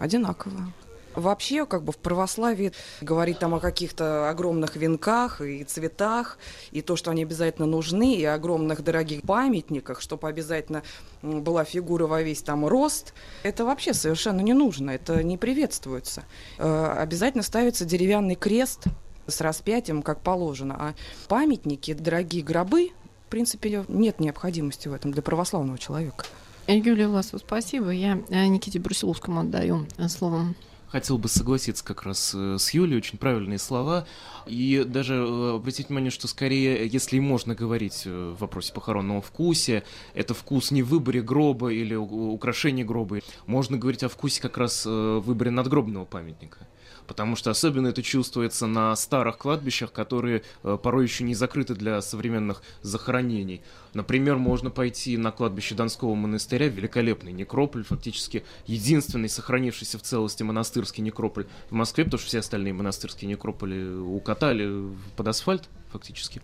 одинаково. 0.00 0.72
Вообще, 1.14 1.66
как 1.66 1.82
бы 1.82 1.92
в 1.92 1.98
православии 1.98 2.72
говорить 3.00 3.38
там 3.38 3.54
о 3.54 3.60
каких-то 3.60 4.30
огромных 4.30 4.76
венках 4.76 5.40
и 5.40 5.64
цветах, 5.64 6.38
и 6.70 6.80
то, 6.80 6.96
что 6.96 7.10
они 7.10 7.22
обязательно 7.22 7.66
нужны, 7.66 8.14
и 8.14 8.24
огромных 8.24 8.82
дорогих 8.82 9.22
памятниках, 9.22 10.00
чтобы 10.00 10.28
обязательно 10.28 10.82
была 11.22 11.64
фигура 11.64 12.06
во 12.06 12.22
весь 12.22 12.42
там 12.42 12.66
рост, 12.66 13.14
это 13.42 13.64
вообще 13.64 13.94
совершенно 13.94 14.40
не 14.40 14.54
нужно, 14.54 14.90
это 14.90 15.22
не 15.22 15.36
приветствуется. 15.36 16.24
Э, 16.58 16.94
обязательно 16.98 17.42
ставится 17.42 17.84
деревянный 17.84 18.34
крест 18.34 18.84
с 19.26 19.40
распятием, 19.40 20.02
как 20.02 20.20
положено. 20.20 20.76
А 20.78 20.94
памятники, 21.28 21.92
дорогие 21.92 22.42
гробы, 22.42 22.90
в 23.26 23.30
принципе, 23.30 23.84
нет 23.88 24.20
необходимости 24.20 24.88
в 24.88 24.92
этом 24.92 25.12
для 25.12 25.22
православного 25.22 25.78
человека. 25.78 26.24
Юлия 26.66 27.08
Власова, 27.08 27.38
спасибо. 27.38 27.90
Я 27.90 28.20
э, 28.28 28.46
Никите 28.46 28.78
Брусиловскому 28.78 29.40
отдаю 29.40 29.86
словом 30.08 30.54
хотел 30.92 31.16
бы 31.16 31.28
согласиться 31.28 31.82
как 31.82 32.02
раз 32.02 32.34
э, 32.34 32.58
с 32.58 32.70
Юлей, 32.74 32.98
очень 32.98 33.18
правильные 33.18 33.58
слова. 33.58 34.06
И 34.46 34.84
даже 34.86 35.14
э, 35.14 35.54
обратить 35.56 35.88
внимание, 35.88 36.10
что 36.10 36.28
скорее, 36.28 36.86
если 36.86 37.18
можно 37.18 37.54
говорить 37.54 38.02
э, 38.04 38.34
в 38.36 38.40
вопросе 38.40 38.74
похоронного 38.74 39.22
вкусе, 39.22 39.84
это 40.12 40.34
вкус 40.34 40.70
не 40.70 40.82
в 40.82 40.88
выборе 40.88 41.22
гроба 41.22 41.72
или 41.72 41.94
украшения 41.94 42.84
гроба. 42.84 43.20
Можно 43.46 43.78
говорить 43.78 44.02
о 44.02 44.10
вкусе 44.10 44.42
как 44.42 44.58
раз 44.58 44.84
в 44.84 45.20
выборе 45.20 45.50
надгробного 45.50 46.04
памятника 46.04 46.68
потому 47.06 47.36
что 47.36 47.50
особенно 47.50 47.88
это 47.88 48.02
чувствуется 48.02 48.66
на 48.66 48.94
старых 48.96 49.38
кладбищах, 49.38 49.92
которые 49.92 50.42
э, 50.62 50.78
порой 50.82 51.04
еще 51.04 51.24
не 51.24 51.34
закрыты 51.34 51.74
для 51.74 52.00
современных 52.00 52.62
захоронений. 52.82 53.62
Например, 53.94 54.36
можно 54.36 54.70
пойти 54.70 55.16
на 55.16 55.30
кладбище 55.30 55.74
Донского 55.74 56.14
монастыря, 56.14 56.68
великолепный 56.68 57.32
некрополь, 57.32 57.84
фактически 57.84 58.44
единственный 58.66 59.28
сохранившийся 59.28 59.98
в 59.98 60.02
целости 60.02 60.42
монастырский 60.42 61.02
некрополь 61.02 61.46
в 61.70 61.74
Москве, 61.74 62.04
потому 62.04 62.18
что 62.18 62.28
все 62.28 62.38
остальные 62.38 62.72
монастырские 62.72 63.28
некрополи 63.28 63.84
укатали 63.84 64.88
под 65.16 65.28
асфальт 65.28 65.68
фактически. 65.90 66.40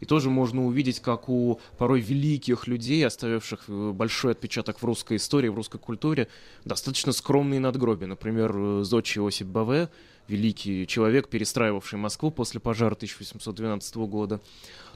И 0.00 0.06
тоже 0.06 0.30
можно 0.30 0.64
увидеть, 0.66 1.00
как 1.00 1.28
у 1.28 1.60
порой 1.78 2.00
великих 2.00 2.66
людей, 2.66 3.06
оставивших 3.06 3.64
э, 3.68 3.92
большой 3.92 4.32
отпечаток 4.32 4.80
в 4.80 4.84
русской 4.84 5.16
истории, 5.16 5.48
в 5.48 5.54
русской 5.54 5.78
культуре, 5.78 6.28
достаточно 6.64 7.12
скромные 7.12 7.60
надгробия. 7.60 8.06
Например, 8.06 8.52
э, 8.54 8.84
Зодчий 8.84 9.20
Иосиф 9.20 9.46
Баве, 9.46 9.88
великий 10.28 10.86
человек, 10.86 11.28
перестраивавший 11.28 11.98
Москву 11.98 12.30
после 12.30 12.60
пожара 12.60 12.94
1812 12.94 13.96
года. 13.96 14.40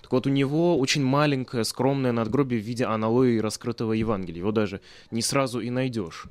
Так 0.03 0.13
вот, 0.13 0.27
у 0.27 0.31
него 0.31 0.79
очень 0.79 1.05
маленькое, 1.05 1.65
скромное 1.65 2.13
надгробие 2.13 2.61
в 2.61 2.65
виде 2.65 2.85
аналои 2.85 3.39
раскрытого 3.39 3.93
Евангелия. 3.93 4.41
Его 4.41 4.53
даже 4.53 4.81
не 5.11 5.23
сразу 5.23 5.61
и 5.61 5.71
найдешь. 5.71 6.27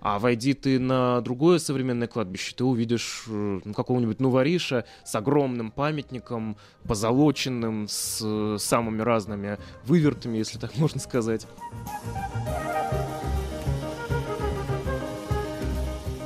А 0.00 0.18
войди 0.18 0.54
ты 0.54 0.78
на 0.78 1.20
другое 1.20 1.58
современное 1.58 2.08
кладбище, 2.08 2.54
ты 2.56 2.64
увидишь 2.64 3.24
э, 3.28 3.60
ну, 3.64 3.74
какого-нибудь 3.74 4.20
нувариша 4.20 4.84
с 5.04 5.14
огромным 5.14 5.70
памятником, 5.70 6.56
позолоченным, 6.84 7.86
с 7.88 8.20
э, 8.22 8.56
самыми 8.58 9.02
разными 9.02 9.58
вывертами, 9.84 10.38
если 10.38 10.58
так 10.58 10.76
можно 10.78 11.00
сказать. 11.00 11.46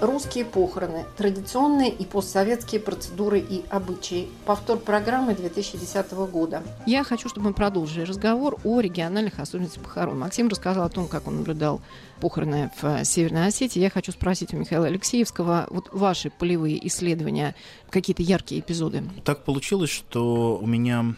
Русские 0.05 0.45
похороны. 0.45 1.07
Традиционные 1.17 1.91
и 1.91 2.05
постсоветские 2.05 2.79
процедуры 2.79 3.39
и 3.41 3.65
обычаи. 3.71 4.29
Повтор 4.45 4.77
программы 4.77 5.35
2010 5.35 6.13
года. 6.31 6.63
Я 6.85 7.05
хочу, 7.05 7.31
чтобы 7.31 7.47
мы 7.47 7.55
продолжили 7.55 8.05
разговор 8.05 8.59
о 8.65 8.81
региональных 8.81 9.39
особенностях 9.39 9.83
похорон. 9.83 10.19
Максим 10.19 10.49
рассказал 10.49 10.85
о 10.85 10.91
том, 10.91 11.09
как 11.09 11.27
он 11.27 11.37
наблюдал 11.37 11.81
похороны 12.21 12.71
в 12.83 12.85
э, 12.85 13.05
Северной 13.07 13.47
Осетии. 13.47 13.81
Я 13.81 13.89
хочу 13.89 14.13
спросить 14.13 14.53
у 14.53 14.59
Михаила 14.59 14.89
Алексеевского, 14.89 15.69
вот 15.71 15.89
ваши 15.91 16.29
полевые 16.29 16.87
исследования, 16.87 17.55
какие-то 17.89 18.23
яркие 18.23 18.61
эпизоды. 18.61 19.05
Так 19.25 19.45
получилось, 19.45 19.89
что 19.89 20.59
у 20.61 20.67
меня 20.67 21.15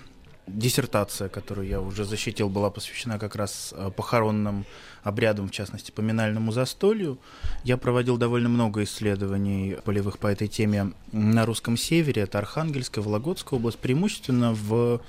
диссертация, 0.46 1.28
которую 1.28 1.66
я 1.66 1.80
уже 1.80 2.04
защитил, 2.04 2.48
была 2.48 2.70
посвящена 2.70 3.18
как 3.18 3.34
раз 3.34 3.74
э, 3.76 3.90
похоронным 3.90 4.64
обрядам, 5.06 5.46
в 5.46 5.52
частности, 5.52 5.92
поминальному 5.92 6.50
застолью. 6.50 7.18
Я 7.62 7.76
проводил 7.76 8.16
довольно 8.16 8.48
много 8.48 8.82
исследований 8.82 9.76
полевых 9.84 10.18
по 10.18 10.26
этой 10.26 10.48
теме 10.48 10.92
на 11.12 11.46
русском 11.46 11.76
севере, 11.76 12.22
это 12.22 12.38
Архангельская, 12.38 13.04
Вологодская 13.04 13.56
область, 13.58 13.78
преимущественно 13.78 14.52
в 14.52 15.00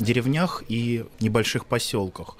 деревнях 0.00 0.64
и 0.68 1.04
небольших 1.20 1.66
поселках. 1.66 2.36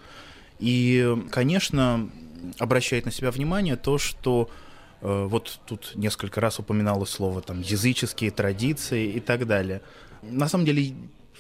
И, 0.58 1.16
конечно, 1.30 2.10
обращает 2.58 3.04
на 3.04 3.12
себя 3.12 3.30
внимание 3.30 3.76
то, 3.76 3.96
что 3.96 4.50
э, 5.00 5.26
вот 5.30 5.60
тут 5.66 5.92
несколько 5.94 6.40
раз 6.40 6.58
упоминалось 6.58 7.10
слово 7.10 7.42
там 7.42 7.60
языческие 7.60 8.32
традиции 8.32 9.12
и 9.12 9.20
так 9.20 9.46
далее. 9.46 9.82
На 10.22 10.48
самом 10.48 10.64
деле 10.64 10.94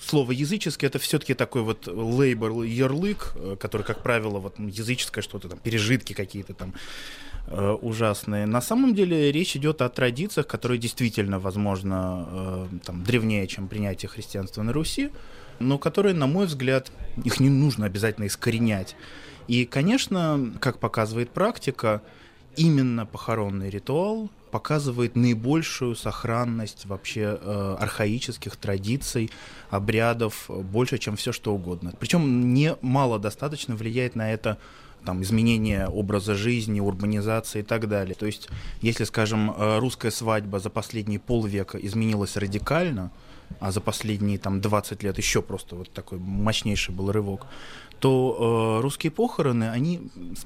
слово 0.04 0.32
языческий 0.32 0.86
это 0.86 0.98
все-таки 0.98 1.34
такой 1.34 1.62
вот 1.62 1.86
лейбл, 1.86 2.62
ярлык, 2.62 3.32
э, 3.34 3.56
который, 3.58 3.82
как 3.82 4.02
правило, 4.02 4.38
вот 4.38 4.58
языческое 4.58 5.22
что-то 5.22 5.48
там, 5.48 5.58
пережитки 5.58 6.12
какие-то 6.12 6.54
там 6.54 6.74
э, 7.46 7.76
ужасные. 7.82 8.46
На 8.46 8.60
самом 8.60 8.94
деле 8.94 9.32
речь 9.32 9.56
идет 9.56 9.82
о 9.82 9.88
традициях, 9.88 10.46
которые 10.46 10.78
действительно, 10.78 11.38
возможно, 11.38 12.26
э, 12.30 12.66
там, 12.84 13.02
древнее, 13.04 13.46
чем 13.46 13.68
принятие 13.68 14.08
христианства 14.08 14.62
на 14.62 14.72
Руси, 14.72 15.10
но 15.58 15.78
которые, 15.78 16.14
на 16.14 16.26
мой 16.26 16.46
взгляд, 16.46 16.92
их 17.24 17.40
не 17.40 17.48
нужно 17.48 17.86
обязательно 17.86 18.26
искоренять. 18.26 18.96
И, 19.48 19.64
конечно, 19.66 20.52
как 20.60 20.78
показывает 20.78 21.30
практика, 21.30 22.02
именно 22.56 23.06
похоронный 23.06 23.70
ритуал 23.70 24.30
показывает 24.54 25.16
наибольшую 25.16 25.96
сохранность 25.96 26.86
вообще 26.86 27.36
э, 27.40 27.76
архаических 27.80 28.54
традиций, 28.54 29.32
обрядов, 29.68 30.48
больше, 30.48 30.98
чем 30.98 31.16
все 31.16 31.32
что 31.32 31.52
угодно. 31.52 31.92
Причем 31.98 32.54
не 32.54 32.76
мало 32.80 33.18
достаточно 33.18 33.74
влияет 33.74 34.14
на 34.14 34.32
это 34.32 34.58
там, 35.04 35.22
изменение 35.22 35.88
образа 35.88 36.36
жизни, 36.36 36.78
урбанизация 36.78 37.62
и 37.62 37.64
так 37.64 37.88
далее. 37.88 38.14
То 38.14 38.26
есть, 38.26 38.48
если, 38.80 39.02
скажем, 39.02 39.50
э, 39.50 39.78
русская 39.80 40.12
свадьба 40.12 40.60
за 40.60 40.70
последние 40.70 41.18
полвека 41.18 41.76
изменилась 41.76 42.36
радикально, 42.36 43.10
а 43.58 43.72
за 43.72 43.80
последние 43.80 44.38
там 44.38 44.60
20 44.60 45.02
лет 45.02 45.18
еще 45.18 45.42
просто 45.42 45.74
вот 45.74 45.90
такой 45.90 46.18
мощнейший 46.18 46.94
был 46.94 47.10
рывок, 47.10 47.48
то 47.98 48.78
э, 48.78 48.82
русские 48.82 49.10
похороны, 49.10 49.68
они 49.70 50.00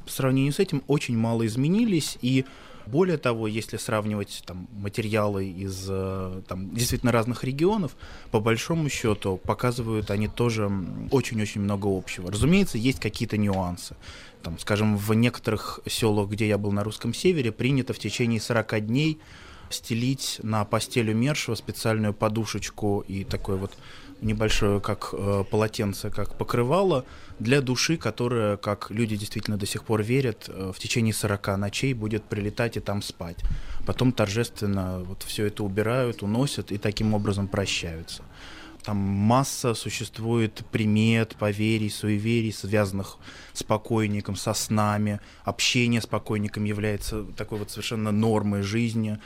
по 0.06 0.10
сравнению 0.10 0.54
с 0.54 0.60
этим 0.60 0.82
очень 0.86 1.18
мало 1.18 1.44
изменились, 1.44 2.16
и 2.22 2.46
более 2.90 3.18
того, 3.18 3.46
если 3.46 3.76
сравнивать 3.76 4.42
там, 4.46 4.68
материалы 4.72 5.46
из 5.46 5.86
э, 5.88 6.42
там, 6.48 6.74
действительно 6.74 7.12
разных 7.12 7.44
регионов, 7.44 7.96
по 8.30 8.40
большому 8.40 8.88
счету 8.88 9.36
показывают 9.36 10.10
они 10.10 10.28
тоже 10.28 10.70
очень-очень 11.10 11.60
много 11.60 11.86
общего. 11.86 12.30
Разумеется, 12.30 12.78
есть 12.78 13.00
какие-то 13.00 13.36
нюансы. 13.36 13.96
Там, 14.42 14.58
скажем, 14.58 14.96
в 14.96 15.12
некоторых 15.14 15.80
селах, 15.86 16.30
где 16.30 16.48
я 16.48 16.58
был 16.58 16.72
на 16.72 16.84
русском 16.84 17.12
севере, 17.12 17.52
принято 17.52 17.92
в 17.92 17.98
течение 17.98 18.40
40 18.40 18.86
дней 18.86 19.18
стелить 19.70 20.40
на 20.42 20.64
постель 20.64 21.10
умершего 21.10 21.54
специальную 21.54 22.14
подушечку 22.14 23.04
и 23.06 23.24
такой 23.24 23.56
вот 23.56 23.76
небольшое, 24.20 24.80
как 24.80 25.10
э, 25.12 25.44
полотенце, 25.50 26.10
как 26.10 26.36
покрывало 26.36 27.04
для 27.38 27.60
души, 27.60 27.96
которая, 27.96 28.56
как 28.56 28.90
люди 28.90 29.16
действительно 29.16 29.56
до 29.56 29.66
сих 29.66 29.84
пор 29.84 30.02
верят, 30.02 30.48
э, 30.48 30.72
в 30.74 30.78
течение 30.78 31.14
40 31.14 31.58
ночей 31.58 31.94
будет 31.94 32.24
прилетать 32.24 32.76
и 32.76 32.80
там 32.80 33.02
спать. 33.02 33.38
Потом 33.86 34.12
торжественно 34.12 35.00
вот 35.00 35.22
все 35.22 35.46
это 35.46 35.64
убирают, 35.64 36.22
уносят 36.22 36.72
и 36.72 36.78
таким 36.78 37.14
образом 37.14 37.48
прощаются. 37.48 38.22
Там 38.84 38.96
масса 38.96 39.74
существует 39.74 40.62
примет, 40.70 41.36
поверий, 41.36 41.90
суеверий, 41.90 42.52
связанных 42.52 43.18
с 43.52 43.62
покойником, 43.62 44.36
со 44.36 44.54
снами. 44.54 45.20
Общение 45.44 46.00
с 46.00 46.06
покойником 46.06 46.64
является 46.64 47.24
такой 47.36 47.58
вот 47.58 47.70
совершенно 47.70 48.12
нормой 48.12 48.62
жизни 48.62 49.18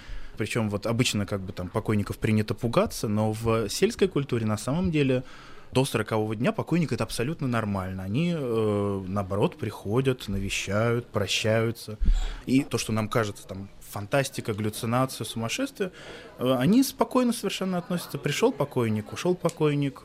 причем 0.42 0.70
вот 0.70 0.86
обычно 0.86 1.24
как 1.24 1.40
бы 1.40 1.52
там 1.52 1.68
покойников 1.68 2.18
принято 2.18 2.52
пугаться, 2.52 3.06
но 3.06 3.32
в 3.32 3.68
сельской 3.68 4.08
культуре 4.08 4.44
на 4.44 4.58
самом 4.58 4.90
деле 4.90 5.22
до 5.70 5.84
40 5.84 6.36
дня 6.36 6.50
покойник 6.50 6.90
это 6.90 7.04
абсолютно 7.04 7.46
нормально. 7.46 8.02
Они, 8.02 8.34
э, 8.36 9.04
наоборот, 9.06 9.56
приходят, 9.56 10.26
навещают, 10.26 11.06
прощаются. 11.06 11.96
И 12.44 12.64
то, 12.64 12.76
что 12.76 12.92
нам 12.92 13.08
кажется 13.08 13.46
там 13.46 13.68
фантастика, 13.88 14.52
галлюцинация, 14.52 15.24
сумасшествие, 15.24 15.92
э, 16.40 16.56
они 16.58 16.82
спокойно 16.82 17.32
совершенно 17.32 17.78
относятся. 17.78 18.18
Пришел 18.18 18.50
покойник, 18.50 19.12
ушел 19.12 19.36
покойник, 19.36 20.02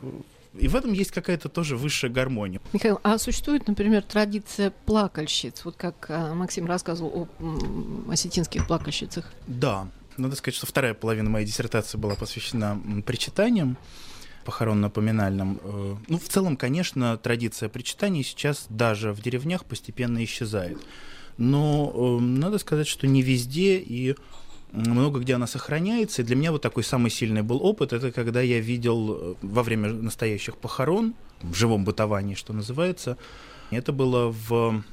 и 0.53 0.67
в 0.67 0.75
этом 0.75 0.93
есть 0.93 1.11
какая-то 1.11 1.49
тоже 1.49 1.77
высшая 1.77 2.09
гармония. 2.09 2.61
Михаил, 2.73 2.99
а 3.03 3.17
существует, 3.17 3.67
например, 3.67 4.03
традиция 4.03 4.71
плакальщиц, 4.85 5.65
вот 5.65 5.75
как 5.75 6.05
а, 6.09 6.33
Максим 6.33 6.65
рассказывал 6.65 7.27
о 7.39 8.11
осетинских 8.11 8.67
плакальщицах? 8.67 9.31
Да, 9.45 9.87
надо 10.17 10.35
сказать, 10.35 10.55
что 10.55 10.65
вторая 10.65 10.93
половина 10.93 11.29
моей 11.29 11.45
диссертации 11.45 11.97
была 11.97 12.15
посвящена 12.15 12.81
причитаниям 13.05 13.77
похоронно-поминальным. 14.45 15.59
Э, 15.61 15.95
ну, 16.07 16.17
в 16.17 16.27
целом, 16.29 16.55
конечно, 16.55 17.17
традиция 17.17 17.67
причитаний 17.67 18.23
сейчас 18.23 18.65
даже 18.69 19.11
в 19.11 19.21
деревнях 19.21 19.65
постепенно 19.65 20.23
исчезает. 20.23 20.77
Но 21.37 21.91
э, 21.93 22.21
надо 22.21 22.57
сказать, 22.57 22.87
что 22.87 23.07
не 23.07 23.21
везде 23.21 23.77
и 23.77 24.15
много 24.71 25.19
где 25.19 25.35
она 25.35 25.47
сохраняется. 25.47 26.21
И 26.21 26.25
для 26.25 26.35
меня 26.35 26.51
вот 26.51 26.61
такой 26.61 26.83
самый 26.83 27.11
сильный 27.11 27.41
был 27.41 27.63
опыт, 27.63 27.93
это 27.93 28.11
когда 28.11 28.41
я 28.41 28.59
видел 28.59 29.11
э, 29.11 29.35
во 29.41 29.63
время 29.63 29.91
настоящих 29.91 30.57
похорон, 30.57 31.13
в 31.41 31.53
живом 31.53 31.83
бытовании, 31.83 32.35
что 32.35 32.53
называется, 32.53 33.17
это 33.69 33.91
было 33.91 34.31
в 34.31 34.83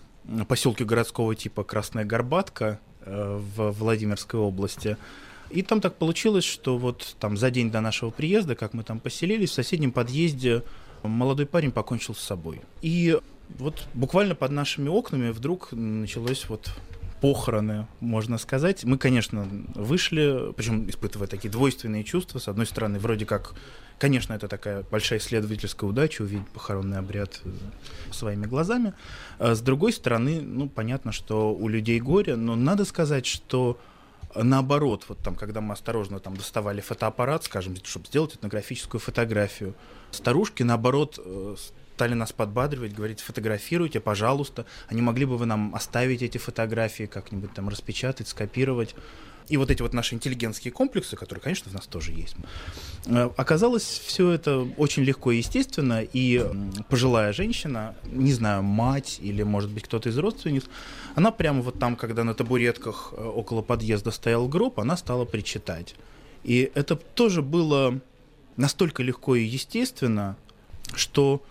поселке 0.48 0.84
городского 0.84 1.34
типа 1.34 1.64
Красная 1.64 2.04
Горбатка 2.04 2.80
в 3.04 3.70
Владимирской 3.72 4.40
области. 4.40 4.96
И 5.50 5.62
там 5.62 5.80
так 5.80 5.96
получилось, 5.96 6.44
что 6.44 6.78
вот 6.78 7.16
там 7.20 7.36
за 7.36 7.50
день 7.50 7.70
до 7.70 7.80
нашего 7.80 8.10
приезда, 8.10 8.54
как 8.54 8.74
мы 8.74 8.82
там 8.82 8.98
поселились, 8.98 9.50
в 9.50 9.54
соседнем 9.54 9.92
подъезде 9.92 10.62
молодой 11.02 11.46
парень 11.46 11.70
покончил 11.70 12.14
с 12.14 12.20
собой. 12.20 12.62
И 12.82 13.18
вот 13.58 13.86
буквально 13.94 14.34
под 14.34 14.52
нашими 14.52 14.88
окнами 14.88 15.30
вдруг 15.30 15.68
началось 15.72 16.48
вот 16.48 16.70
похороны, 17.20 17.86
можно 18.00 18.36
сказать. 18.38 18.84
Мы, 18.84 18.98
конечно, 18.98 19.48
вышли, 19.74 20.52
причем 20.56 20.88
испытывая 20.90 21.26
такие 21.26 21.50
двойственные 21.50 22.04
чувства. 22.04 22.38
С 22.38 22.48
одной 22.48 22.66
стороны, 22.66 22.98
вроде 22.98 23.24
как, 23.24 23.54
конечно, 23.98 24.32
это 24.34 24.48
такая 24.48 24.84
большая 24.90 25.18
исследовательская 25.18 25.88
удача 25.88 26.22
увидеть 26.22 26.48
похоронный 26.48 26.98
обряд 26.98 27.40
э, 27.44 27.50
своими 28.12 28.46
глазами. 28.46 28.94
А 29.38 29.54
с 29.54 29.60
другой 29.60 29.92
стороны, 29.92 30.40
ну, 30.40 30.68
понятно, 30.68 31.12
что 31.12 31.54
у 31.54 31.68
людей 31.68 32.00
горе, 32.00 32.36
но 32.36 32.56
надо 32.56 32.84
сказать, 32.84 33.26
что 33.26 33.78
наоборот, 34.34 35.04
вот 35.08 35.18
там, 35.18 35.34
когда 35.34 35.60
мы 35.60 35.74
осторожно 35.74 36.18
там 36.20 36.36
доставали 36.36 36.80
фотоаппарат, 36.80 37.44
скажем, 37.44 37.76
чтобы 37.84 38.06
сделать 38.06 38.34
этнографическую 38.34 39.00
фотографию, 39.00 39.74
старушки, 40.10 40.62
наоборот, 40.62 41.18
э, 41.24 41.56
стали 41.94 42.14
нас 42.14 42.32
подбадривать, 42.32 42.94
говорить, 42.94 43.20
фотографируйте, 43.20 44.00
пожалуйста. 44.00 44.66
Они 44.88 45.00
могли 45.00 45.24
бы 45.26 45.36
вы 45.36 45.46
нам 45.46 45.74
оставить 45.74 46.22
эти 46.22 46.38
фотографии, 46.38 47.04
как-нибудь 47.06 47.54
там 47.54 47.68
распечатать, 47.68 48.28
скопировать. 48.28 48.96
И 49.48 49.56
вот 49.56 49.70
эти 49.70 49.82
вот 49.82 49.92
наши 49.92 50.14
интеллигентские 50.14 50.72
комплексы, 50.72 51.16
которые, 51.16 51.42
конечно, 51.42 51.70
в 51.70 51.74
нас 51.74 51.86
тоже 51.86 52.12
есть. 52.12 52.36
Э, 53.06 53.30
оказалось 53.36 53.82
все 53.82 54.30
это 54.30 54.66
очень 54.76 55.02
легко 55.02 55.32
и 55.32 55.38
естественно, 55.38 56.02
и 56.02 56.44
пожилая 56.88 57.32
женщина, 57.32 57.94
не 58.04 58.32
знаю, 58.32 58.62
мать 58.62 59.18
или, 59.22 59.42
может 59.42 59.70
быть, 59.70 59.84
кто-то 59.84 60.08
из 60.08 60.18
родственниц, 60.18 60.64
она 61.14 61.30
прямо 61.30 61.62
вот 61.62 61.78
там, 61.78 61.96
когда 61.96 62.24
на 62.24 62.34
табуретках 62.34 63.12
э, 63.12 63.22
около 63.22 63.62
подъезда 63.62 64.10
стоял 64.10 64.48
гроб, 64.48 64.80
она 64.80 64.96
стала 64.96 65.24
причитать. 65.24 65.94
И 66.42 66.70
это 66.74 66.96
тоже 66.96 67.42
было 67.42 68.00
настолько 68.56 69.02
легко 69.02 69.34
и 69.34 69.44
естественно, 69.44 70.36
что 70.94 71.42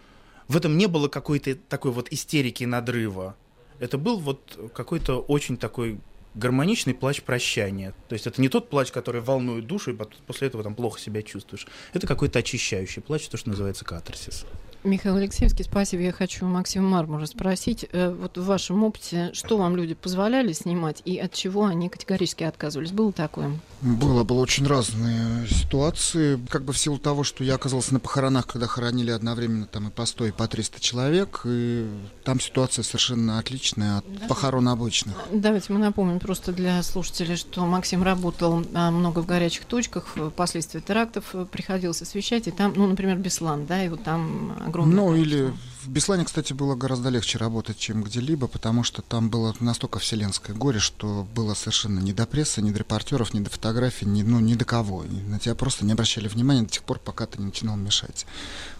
в 0.47 0.57
этом 0.57 0.77
не 0.77 0.87
было 0.87 1.07
какой-то 1.07 1.55
такой 1.55 1.91
вот 1.91 2.11
истерики 2.11 2.63
надрыва. 2.63 3.35
Это 3.79 3.97
был 3.97 4.19
вот 4.19 4.71
какой-то 4.73 5.19
очень 5.19 5.57
такой 5.57 5.99
гармоничный 6.35 6.93
плач 6.93 7.21
прощания. 7.21 7.93
То 8.09 8.13
есть 8.13 8.27
это 8.27 8.41
не 8.41 8.49
тот 8.49 8.69
плач, 8.69 8.91
который 8.91 9.21
волнует 9.21 9.67
душу, 9.67 9.91
и 9.91 9.97
после 10.27 10.47
этого 10.47 10.63
там 10.63 10.75
плохо 10.75 10.99
себя 10.99 11.21
чувствуешь. 11.21 11.67
Это 11.93 12.07
какой-то 12.07 12.39
очищающий 12.39 13.01
плач, 13.01 13.27
то, 13.27 13.37
что 13.37 13.49
называется 13.49 13.85
катарсис. 13.85 14.45
Михаил 14.83 15.15
Алексеевский, 15.15 15.63
спасибо. 15.63 16.03
Я 16.03 16.11
хочу 16.11 16.45
Максима 16.45 16.89
Мармура 16.89 17.25
спросить. 17.25 17.85
Э, 17.93 18.09
вот 18.09 18.37
в 18.37 18.45
вашем 18.45 18.83
опыте, 18.83 19.29
что 19.33 19.57
вам 19.57 19.77
люди 19.77 19.93
позволяли 19.93 20.51
снимать 20.51 21.01
и 21.05 21.17
от 21.17 21.31
чего 21.31 21.65
они 21.65 21.87
категорически 21.87 22.43
отказывались? 22.43 22.91
Было 22.91 23.13
такое? 23.13 23.57
Было, 23.81 24.23
было 24.23 24.39
очень 24.39 24.67
разные 24.67 25.47
ситуации. 25.47 26.37
Как 26.49 26.63
бы 26.63 26.73
в 26.73 26.77
силу 26.77 26.97
того, 26.97 27.23
что 27.23 27.43
я 27.43 27.55
оказался 27.55 27.93
на 27.93 28.01
похоронах, 28.01 28.45
когда 28.47 28.67
хоронили 28.67 29.11
одновременно 29.11 29.67
там 29.67 29.87
и 29.87 29.91
по 29.91 30.05
100, 30.05 30.25
и 30.27 30.31
по 30.31 30.47
300 30.47 30.81
человек, 30.81 31.41
и 31.45 31.87
там 32.25 32.41
ситуация 32.41 32.83
совершенно 32.83 33.39
отличная 33.39 33.99
от 33.99 34.05
да. 34.19 34.27
похорон 34.27 34.67
обычных. 34.67 35.15
Давайте 35.31 35.71
мы 35.71 35.79
напомним 35.79 36.19
просто 36.19 36.51
для 36.51 36.83
слушателей, 36.83 37.37
что 37.37 37.65
Максим 37.65 38.03
работал 38.03 38.65
а, 38.73 38.91
много 38.91 39.19
в 39.19 39.25
горячих 39.25 39.65
точках, 39.65 40.07
впоследствии 40.15 40.79
терактов 40.79 41.25
э, 41.33 41.45
приходилось 41.49 42.01
освещать, 42.01 42.47
и 42.47 42.51
там, 42.51 42.73
ну, 42.75 42.87
например, 42.87 43.17
Беслан, 43.17 43.65
да, 43.65 43.83
и 43.83 43.89
вот 43.89 44.03
там 44.03 44.55
огромное 44.73 44.95
Ну, 44.95 45.09
количество. 45.11 45.37
или 45.37 45.53
в 45.83 45.89
Беслане, 45.89 46.23
кстати, 46.23 46.53
было 46.53 46.75
гораздо 46.75 47.09
легче 47.09 47.37
работать, 47.37 47.77
чем 47.77 48.03
где-либо, 48.03 48.47
потому 48.47 48.83
что 48.83 49.01
там 49.01 49.29
было 49.29 49.53
настолько 49.59 49.99
вселенское 49.99 50.55
горе, 50.55 50.79
что 50.79 51.27
было 51.35 51.53
совершенно 51.53 51.99
не 51.99 52.13
до 52.13 52.25
прессы, 52.25 52.61
ни 52.61 52.71
до 52.71 52.79
репортеров, 52.79 53.33
ни 53.33 53.41
до 53.41 53.49
фотографий, 53.49 54.05
ни, 54.05 54.23
ну, 54.23 54.39
ни 54.39 54.55
до 54.55 54.65
кого. 54.65 55.03
На 55.27 55.39
тебя 55.39 55.55
просто 55.55 55.85
не 55.85 55.91
обращали 55.91 56.27
внимания 56.27 56.61
до 56.61 56.69
тех 56.69 56.83
пор, 56.83 56.99
пока 56.99 57.25
ты 57.25 57.39
не 57.39 57.45
начинал 57.45 57.75
мешать. 57.75 58.25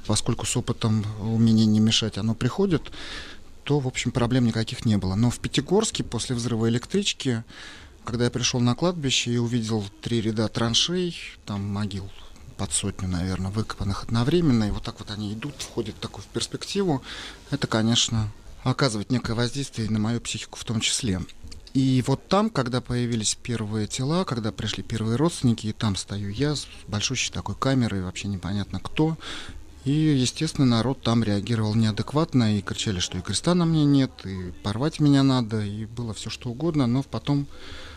Поскольку 0.08 0.46
с 0.46 0.56
опытом 0.56 1.06
умение 1.22 1.66
не 1.66 1.80
мешать 1.82 2.18
оно 2.18 2.36
приходит, 2.36 2.92
то, 3.64 3.80
в 3.80 3.88
общем, 3.88 4.12
проблем 4.12 4.46
никаких 4.46 4.86
не 4.86 4.98
было. 4.98 5.16
Но 5.16 5.30
в 5.30 5.40
Пятигорске 5.40 6.04
после 6.04 6.36
взрыва 6.36 6.70
электрички, 6.70 7.44
когда 8.06 8.26
я 8.26 8.32
пришел 8.32 8.60
на 8.62 8.76
кладбище 8.76 9.34
и 9.34 9.38
увидел 9.38 9.86
три 10.02 10.22
ряда 10.22 10.48
траншей, 10.48 11.16
там 11.46 11.66
могил 11.68 12.10
под 12.54 12.72
сотню, 12.72 13.08
наверное, 13.08 13.52
выкопанных 13.52 14.04
одновременно, 14.04 14.66
и 14.66 14.72
вот 14.72 14.84
так 14.84 15.00
вот 15.00 15.12
они 15.12 15.34
идут, 15.34 15.56
входят 15.60 15.96
в 15.96 16.00
такую 16.00 16.24
в 16.24 16.28
перспективу, 16.28 17.02
это, 17.52 17.68
конечно, 17.68 18.32
оказывает 18.64 19.12
некое 19.12 19.34
воздействие 19.34 19.90
на 19.90 20.00
мою 20.00 20.22
психику 20.22 20.58
в 20.58 20.64
том 20.64 20.80
числе. 20.80 21.22
И 21.74 22.04
вот 22.06 22.28
там, 22.28 22.50
когда 22.50 22.82
появились 22.82 23.36
первые 23.36 23.88
тела, 23.88 24.26
когда 24.26 24.52
пришли 24.52 24.84
первые 24.84 25.16
родственники, 25.16 25.68
и 25.68 25.74
там 25.74 25.96
стою 25.96 26.30
я 26.30 26.56
с 26.56 26.68
большущей 26.88 27.34
такой 27.34 27.56
камерой, 27.56 28.04
вообще 28.04 28.28
непонятно 28.28 28.80
кто, 28.80 29.18
и, 29.84 29.92
естественно, 29.92 30.66
народ 30.66 31.02
там 31.02 31.24
реагировал 31.24 31.76
неадекватно 31.76 32.58
и 32.58 32.62
кричали, 32.62 33.00
что 33.00 33.18
и 33.18 33.22
креста 33.22 33.54
на 33.54 33.66
мне 33.66 33.84
нет, 33.84 34.12
и 34.24 34.52
порвать 34.64 35.00
меня 35.00 35.24
надо, 35.24 35.62
и 35.62 35.86
было 35.86 36.14
все 36.14 36.30
что 36.30 36.52
угодно. 36.52 36.88
Но 36.88 37.04
потом, 37.04 37.48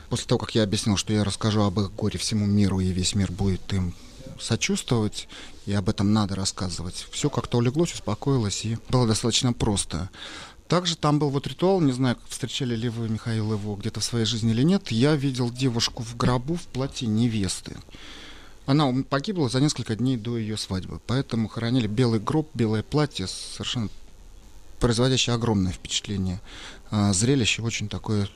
после 0.09 0.27
того, 0.27 0.41
как 0.41 0.55
я 0.57 0.65
объяснил, 0.65 0.97
что 0.97 1.13
я 1.13 1.23
расскажу 1.23 1.63
об 1.63 1.79
их 1.79 1.93
горе 1.93 2.19
всему 2.19 2.47
миру, 2.47 2.81
и 2.81 2.89
весь 2.89 3.15
мир 3.15 3.31
будет 3.31 3.73
им 3.73 3.95
сочувствовать, 4.41 5.29
и 5.67 5.73
об 5.73 5.89
этом 5.89 6.13
надо 6.13 6.35
рассказывать. 6.35 7.07
Все 7.11 7.31
как-то 7.31 7.59
улеглось, 7.59 7.95
успокоилось, 7.95 8.65
и 8.65 8.79
было 8.89 9.07
достаточно 9.07 9.53
просто. 9.53 10.11
Также 10.69 10.97
там 10.97 11.19
был 11.19 11.31
вот 11.31 11.47
ритуал, 11.47 11.81
не 11.81 11.93
знаю, 11.93 12.17
встречали 12.29 12.75
ли 12.75 12.89
вы, 12.89 13.09
Михаил, 13.09 13.53
его 13.53 13.77
где-то 13.77 14.01
в 14.01 14.05
своей 14.05 14.25
жизни 14.25 14.51
или 14.51 14.63
нет. 14.63 14.91
Я 14.91 15.15
видел 15.15 15.51
девушку 15.51 16.03
в 16.03 16.17
гробу 16.17 16.55
в 16.55 16.63
платье 16.63 17.07
невесты. 17.07 17.77
Она 18.67 18.93
погибла 19.09 19.49
за 19.49 19.61
несколько 19.61 19.95
дней 19.95 20.17
до 20.17 20.37
ее 20.37 20.57
свадьбы, 20.57 21.01
поэтому 21.07 21.49
хоронили 21.49 21.87
белый 21.87 22.19
гроб, 22.19 22.51
белое 22.53 22.83
платье, 22.83 23.29
совершенно 23.29 23.89
производящее 24.81 25.35
огромное 25.35 25.73
впечатление. 25.73 26.41
А, 26.91 27.13
зрелище 27.13 27.63
очень 27.63 27.89
такое 27.89 28.29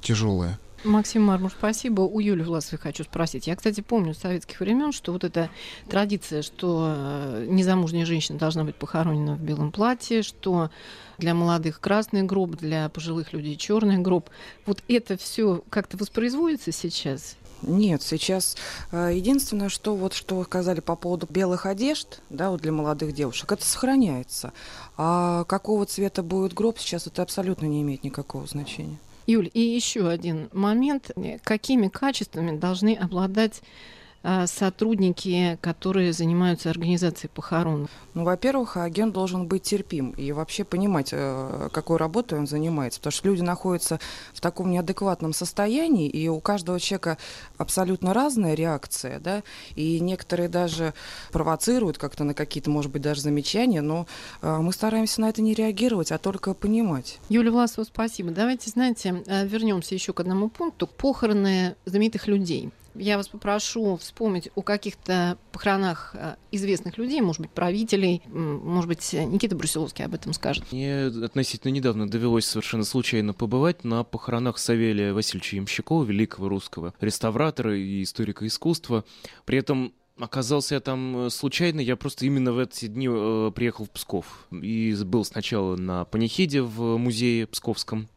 тяжелое. 0.00 0.58
Максим 0.84 1.24
Мармур, 1.24 1.50
спасибо. 1.50 2.02
У 2.02 2.20
Юли 2.20 2.42
Власовой 2.42 2.78
хочу 2.78 3.04
спросить. 3.04 3.46
Я, 3.46 3.54
кстати, 3.54 3.82
помню 3.82 4.14
с 4.14 4.18
советских 4.18 4.60
времен, 4.60 4.92
что 4.92 5.12
вот 5.12 5.24
эта 5.24 5.50
традиция, 5.88 6.40
что 6.40 6.94
э, 6.96 7.46
незамужняя 7.48 8.06
женщина 8.06 8.38
должна 8.38 8.64
быть 8.64 8.76
похоронена 8.76 9.34
в 9.34 9.40
белом 9.42 9.72
платье, 9.72 10.22
что 10.22 10.70
для 11.18 11.34
молодых 11.34 11.80
красный 11.80 12.22
гроб, 12.22 12.56
для 12.56 12.88
пожилых 12.88 13.34
людей 13.34 13.56
черный 13.56 13.98
гроб. 13.98 14.30
Вот 14.64 14.82
это 14.88 15.18
все 15.18 15.62
как-то 15.68 15.98
воспроизводится 15.98 16.72
сейчас? 16.72 17.36
Нет, 17.60 18.02
сейчас 18.02 18.56
э, 18.90 19.10
единственное, 19.14 19.68
что 19.68 19.94
вот 19.94 20.14
что 20.14 20.42
сказали 20.44 20.80
по 20.80 20.96
поводу 20.96 21.26
белых 21.28 21.66
одежд, 21.66 22.22
да, 22.30 22.50
вот 22.50 22.62
для 22.62 22.72
молодых 22.72 23.12
девушек, 23.12 23.52
это 23.52 23.66
сохраняется. 23.66 24.54
А 24.96 25.44
какого 25.44 25.84
цвета 25.84 26.22
будет 26.22 26.54
гроб 26.54 26.78
сейчас, 26.78 27.06
это 27.06 27.20
абсолютно 27.20 27.66
не 27.66 27.82
имеет 27.82 28.02
никакого 28.02 28.46
значения. 28.46 28.96
Юль, 29.30 29.50
и 29.54 29.60
еще 29.60 30.08
один 30.08 30.48
момент. 30.52 31.10
Какими 31.44 31.88
качествами 31.88 32.58
должны 32.58 32.94
обладать 32.94 33.62
сотрудники, 34.46 35.58
которые 35.60 36.12
занимаются 36.12 36.70
организацией 36.70 37.30
похорон? 37.34 37.88
Ну, 38.14 38.24
во-первых, 38.24 38.76
агент 38.76 39.14
должен 39.14 39.46
быть 39.46 39.62
терпим 39.62 40.10
и 40.10 40.32
вообще 40.32 40.64
понимать, 40.64 41.10
э, 41.12 41.68
какой 41.72 41.96
работой 41.96 42.38
он 42.38 42.46
занимается, 42.46 43.00
потому 43.00 43.12
что 43.12 43.28
люди 43.28 43.42
находятся 43.42 44.00
в 44.34 44.40
таком 44.40 44.70
неадекватном 44.70 45.32
состоянии, 45.32 46.08
и 46.08 46.28
у 46.28 46.40
каждого 46.40 46.80
человека 46.80 47.18
абсолютно 47.56 48.12
разная 48.12 48.54
реакция, 48.54 49.20
да, 49.20 49.42
и 49.74 50.00
некоторые 50.00 50.48
даже 50.48 50.92
провоцируют 51.32 51.98
как-то 51.98 52.24
на 52.24 52.34
какие-то, 52.34 52.70
может 52.70 52.90
быть, 52.90 53.02
даже 53.02 53.20
замечания, 53.20 53.80
но 53.80 54.06
э, 54.42 54.56
мы 54.58 54.72
стараемся 54.72 55.20
на 55.20 55.28
это 55.28 55.40
не 55.40 55.54
реагировать, 55.54 56.12
а 56.12 56.18
только 56.18 56.52
понимать. 56.52 57.20
Юлия 57.28 57.50
Власова, 57.50 57.84
спасибо. 57.84 58.30
Давайте, 58.30 58.70
знаете, 58.70 59.22
э, 59.26 59.46
вернемся 59.46 59.94
еще 59.94 60.12
к 60.12 60.20
одному 60.20 60.48
пункту. 60.48 60.86
Похороны 60.86 61.76
знаменитых 61.84 62.26
людей. 62.26 62.70
Я 62.94 63.16
вас 63.16 63.28
попрошу 63.28 63.96
вспомнить 63.96 64.50
о 64.54 64.62
каких-то 64.62 65.38
похоронах 65.52 66.14
э, 66.14 66.36
известных 66.50 66.98
людей, 66.98 67.20
может 67.20 67.42
быть, 67.42 67.50
правителей, 67.50 68.22
может 68.26 68.88
быть, 68.88 69.12
Никита 69.12 69.56
Брусиловский 69.56 70.04
об 70.04 70.14
этом 70.14 70.32
скажет. 70.32 70.64
Мне 70.72 71.06
относительно 71.06 71.72
недавно 71.72 72.08
довелось 72.08 72.46
совершенно 72.46 72.84
случайно 72.84 73.32
побывать 73.32 73.84
на 73.84 74.04
похоронах 74.04 74.58
Савелия 74.58 75.12
Васильевича 75.12 75.56
Ямщикова, 75.56 76.04
великого 76.04 76.48
русского 76.48 76.94
реставратора 77.00 77.78
и 77.78 78.02
историка 78.02 78.46
искусства. 78.46 79.04
При 79.44 79.58
этом 79.58 79.92
Оказался 80.20 80.74
я 80.74 80.80
там 80.80 81.26
э, 81.26 81.30
случайно, 81.30 81.80
я 81.80 81.96
просто 81.96 82.26
именно 82.26 82.52
в 82.52 82.58
эти 82.58 82.86
дни 82.86 83.08
э, 83.10 83.52
приехал 83.54 83.86
в 83.86 83.90
Псков. 83.90 84.46
И 84.50 84.94
был 85.04 85.24
сначала 85.24 85.76
на 85.76 86.04
панихиде 86.04 86.60
в 86.60 86.98
музее 86.98 87.46
Псковском, 87.46 88.08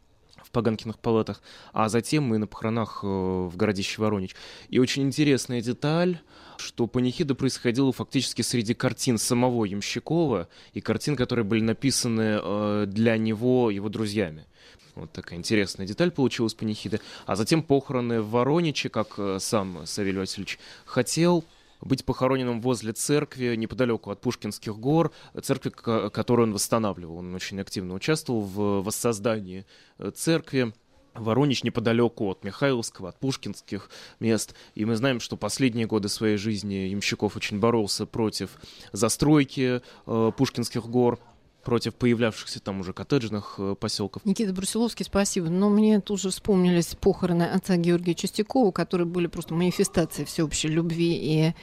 в 0.54 0.62
Паганкиных 0.64 1.00
палатах, 1.00 1.42
а 1.72 1.88
затем 1.88 2.22
мы 2.24 2.38
на 2.38 2.46
похоронах 2.46 3.00
э, 3.02 3.06
в 3.06 3.56
городище 3.56 4.00
Воронеж. 4.00 4.36
И 4.68 4.78
очень 4.78 5.02
интересная 5.02 5.60
деталь, 5.60 6.20
что 6.58 6.86
панихида 6.86 7.34
происходила 7.34 7.92
фактически 7.92 8.42
среди 8.42 8.72
картин 8.72 9.18
самого 9.18 9.64
Ямщикова 9.64 10.48
и 10.72 10.80
картин, 10.80 11.16
которые 11.16 11.44
были 11.44 11.60
написаны 11.60 12.38
э, 12.40 12.84
для 12.86 13.16
него 13.16 13.70
его 13.70 13.88
друзьями. 13.88 14.46
Вот 14.94 15.10
такая 15.10 15.40
интересная 15.40 15.86
деталь 15.88 16.12
получилась 16.12 16.54
панихида. 16.54 17.00
А 17.26 17.34
затем 17.34 17.64
похороны 17.64 18.20
в 18.20 18.30
Ворониче, 18.30 18.90
как 18.90 19.14
э, 19.18 19.38
сам 19.40 19.86
Савелий 19.86 20.20
Васильевич 20.20 20.60
хотел, 20.84 21.44
быть 21.84 22.04
похороненным 22.04 22.60
возле 22.60 22.92
церкви, 22.92 23.54
неподалеку 23.54 24.10
от 24.10 24.20
Пушкинских 24.20 24.76
гор, 24.76 25.12
церкви, 25.42 25.70
которую 25.70 26.48
он 26.48 26.54
восстанавливал. 26.54 27.18
Он 27.18 27.34
очень 27.34 27.60
активно 27.60 27.94
участвовал 27.94 28.40
в 28.40 28.82
воссоздании 28.82 29.66
э, 29.98 30.10
церкви. 30.10 30.72
Воронеж 31.14 31.62
неподалеку 31.62 32.28
от 32.28 32.42
Михайловского, 32.42 33.10
от 33.10 33.20
Пушкинских 33.20 33.88
мест. 34.18 34.56
И 34.74 34.84
мы 34.84 34.96
знаем, 34.96 35.20
что 35.20 35.36
последние 35.36 35.86
годы 35.86 36.08
своей 36.08 36.36
жизни 36.36 36.88
Ямщиков 36.88 37.36
очень 37.36 37.60
боролся 37.60 38.04
против 38.04 38.50
застройки 38.92 39.80
э, 40.06 40.32
Пушкинских 40.36 40.86
гор 40.86 41.20
против 41.64 41.94
появлявшихся 41.94 42.60
там 42.60 42.80
уже 42.80 42.92
коттеджных 42.92 43.54
э, 43.58 43.74
поселков. 43.78 44.24
Никита 44.24 44.52
Брусиловский, 44.52 45.04
спасибо. 45.04 45.48
Но 45.48 45.70
мне 45.70 46.00
тут 46.00 46.20
же 46.20 46.30
вспомнились 46.30 46.94
похороны 47.00 47.44
отца 47.44 47.76
Георгия 47.76 48.14
Чистякова, 48.14 48.70
которые 48.70 49.06
были 49.06 49.26
просто 49.26 49.54
манифестацией 49.54 50.26
всеобщей 50.26 50.68
любви 50.68 51.14
и 51.14 51.54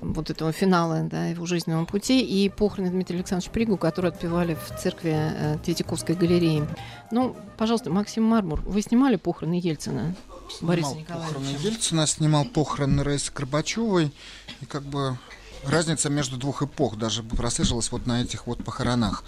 вот 0.00 0.30
этого 0.30 0.52
финала 0.52 1.02
да, 1.02 1.26
его 1.26 1.46
жизненного 1.46 1.84
пути, 1.84 2.22
и 2.22 2.48
похороны 2.48 2.90
Дмитрия 2.90 3.16
Александровича 3.16 3.52
Пригу, 3.52 3.76
которые 3.76 4.10
отпевали 4.10 4.54
в 4.54 4.80
церкви 4.80 5.14
э, 5.14 5.58
Третьяковской 5.64 6.16
галереи. 6.16 6.66
Ну, 7.10 7.36
пожалуйста, 7.58 7.90
Максим 7.90 8.24
Мармур, 8.24 8.60
вы 8.62 8.82
снимали 8.82 9.16
похороны 9.16 9.60
Ельцина? 9.62 10.16
Снимал 10.48 10.68
Бориса 10.68 10.94
Николаевича. 10.94 11.34
похороны 11.34 11.56
Ельцина, 11.60 12.06
снимал 12.06 12.44
похороны 12.46 13.04
Раисы 13.04 13.30
Горбачевой, 13.32 14.12
и 14.60 14.64
как 14.66 14.82
бы 14.82 15.18
разница 15.64 16.10
между 16.10 16.36
двух 16.36 16.62
эпох 16.62 16.96
даже 16.96 17.22
прослеживалась 17.22 17.90
вот 17.92 18.06
на 18.06 18.22
этих 18.22 18.46
вот 18.46 18.64
похоронах. 18.64 19.24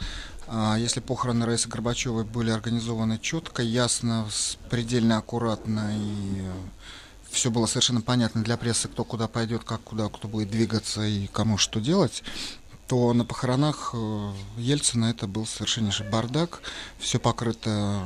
А, 0.47 0.77
если 0.77 1.01
похороны 1.01 1.47
Раисы 1.47 1.69
Горбачевой 1.69 2.25
были 2.25 2.51
организованы 2.51 3.19
четко, 3.19 3.63
ясно, 3.63 4.27
предельно 4.71 5.19
аккуратно 5.19 5.93
и 5.97 6.43
все 7.31 7.51
было 7.51 7.67
совершенно 7.67 8.03
понятно 8.03 8.43
для 8.43 8.57
прессы, 8.57 8.89
кто 8.89 9.05
куда 9.05 9.27
пойдет, 9.27 9.65
как 9.65 9.81
куда, 9.83 10.09
кто 10.09 10.29
будет 10.29 10.51
двигаться 10.51 11.03
и 11.03 11.27
кому 11.29 11.57
что 11.57 11.81
делать, 11.81 12.23
то 12.89 13.13
на 13.15 13.25
похоронах 13.25 13.93
э, 13.95 14.33
Ельцина 14.59 15.07
это 15.07 15.27
был 15.27 15.47
совершеннейший 15.47 16.11
бардак, 16.11 16.61
все 16.99 17.19
покрыто 17.19 18.05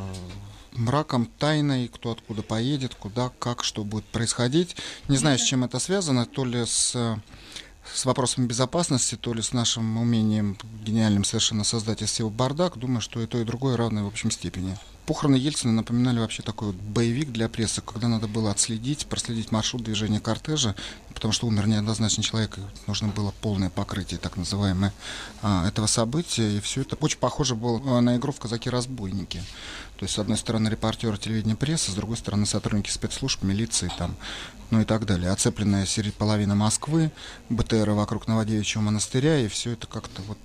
мраком, 0.72 1.26
тайной, 1.26 1.88
кто 1.88 2.12
откуда 2.12 2.42
поедет, 2.42 2.94
куда, 2.94 3.32
как, 3.38 3.64
что 3.64 3.82
будет 3.82 4.04
происходить. 4.04 4.76
Не 5.08 5.16
знаю, 5.16 5.38
с 5.38 5.42
чем 5.42 5.64
это 5.64 5.78
связано, 5.80 6.26
то 6.26 6.44
ли 6.44 6.64
с 6.64 7.18
с 7.92 8.04
вопросами 8.04 8.46
безопасности, 8.46 9.16
то 9.16 9.32
ли 9.32 9.42
с 9.42 9.52
нашим 9.52 9.96
умением 9.96 10.56
гениальным 10.84 11.24
совершенно 11.24 11.64
создать 11.64 12.02
из 12.02 12.10
всего 12.10 12.30
бардак, 12.30 12.76
думаю, 12.78 13.00
что 13.00 13.20
и 13.20 13.26
то, 13.26 13.38
и 13.38 13.44
другое 13.44 13.76
равны 13.76 14.04
в 14.04 14.08
общем 14.08 14.30
степени. 14.30 14.76
Похороны 15.06 15.36
Ельцина 15.36 15.72
напоминали 15.72 16.18
вообще 16.18 16.42
такой 16.42 16.68
вот 16.68 16.76
боевик 16.76 17.30
для 17.30 17.48
прессы, 17.48 17.80
когда 17.80 18.08
надо 18.08 18.26
было 18.26 18.50
отследить, 18.50 19.06
проследить 19.06 19.52
маршрут 19.52 19.84
движения 19.84 20.18
кортежа, 20.18 20.74
потому 21.14 21.32
что 21.32 21.46
умер 21.46 21.68
неоднозначный 21.68 22.24
человек, 22.24 22.58
и 22.58 22.60
нужно 22.88 23.08
было 23.08 23.32
полное 23.40 23.70
покрытие, 23.70 24.18
так 24.18 24.36
называемое, 24.36 24.92
а, 25.42 25.66
этого 25.68 25.86
события, 25.86 26.56
и 26.56 26.60
все 26.60 26.80
это 26.80 26.96
очень 26.96 27.18
похоже 27.18 27.54
было 27.54 27.80
а, 27.98 28.00
на 28.00 28.16
игру 28.16 28.32
в 28.32 28.40
«Казаки-разбойники». 28.40 29.42
То 29.96 30.04
есть, 30.04 30.14
с 30.14 30.18
одной 30.18 30.36
стороны, 30.36 30.68
репортеры 30.68 31.16
телевидения 31.18 31.54
прессы, 31.56 31.92
с 31.92 31.94
другой 31.94 32.16
стороны, 32.16 32.44
сотрудники 32.44 32.90
спецслужб, 32.90 33.44
милиции, 33.44 33.90
там, 33.96 34.16
ну 34.70 34.80
и 34.80 34.84
так 34.84 35.06
далее. 35.06 35.30
Оцепленная 35.30 35.86
половина 36.18 36.56
Москвы, 36.56 37.12
БТРы 37.48 37.94
вокруг 37.94 38.26
Новодевичьего 38.26 38.82
монастыря, 38.82 39.38
и 39.38 39.46
все 39.46 39.70
это 39.70 39.86
как-то 39.86 40.20
вот 40.22 40.38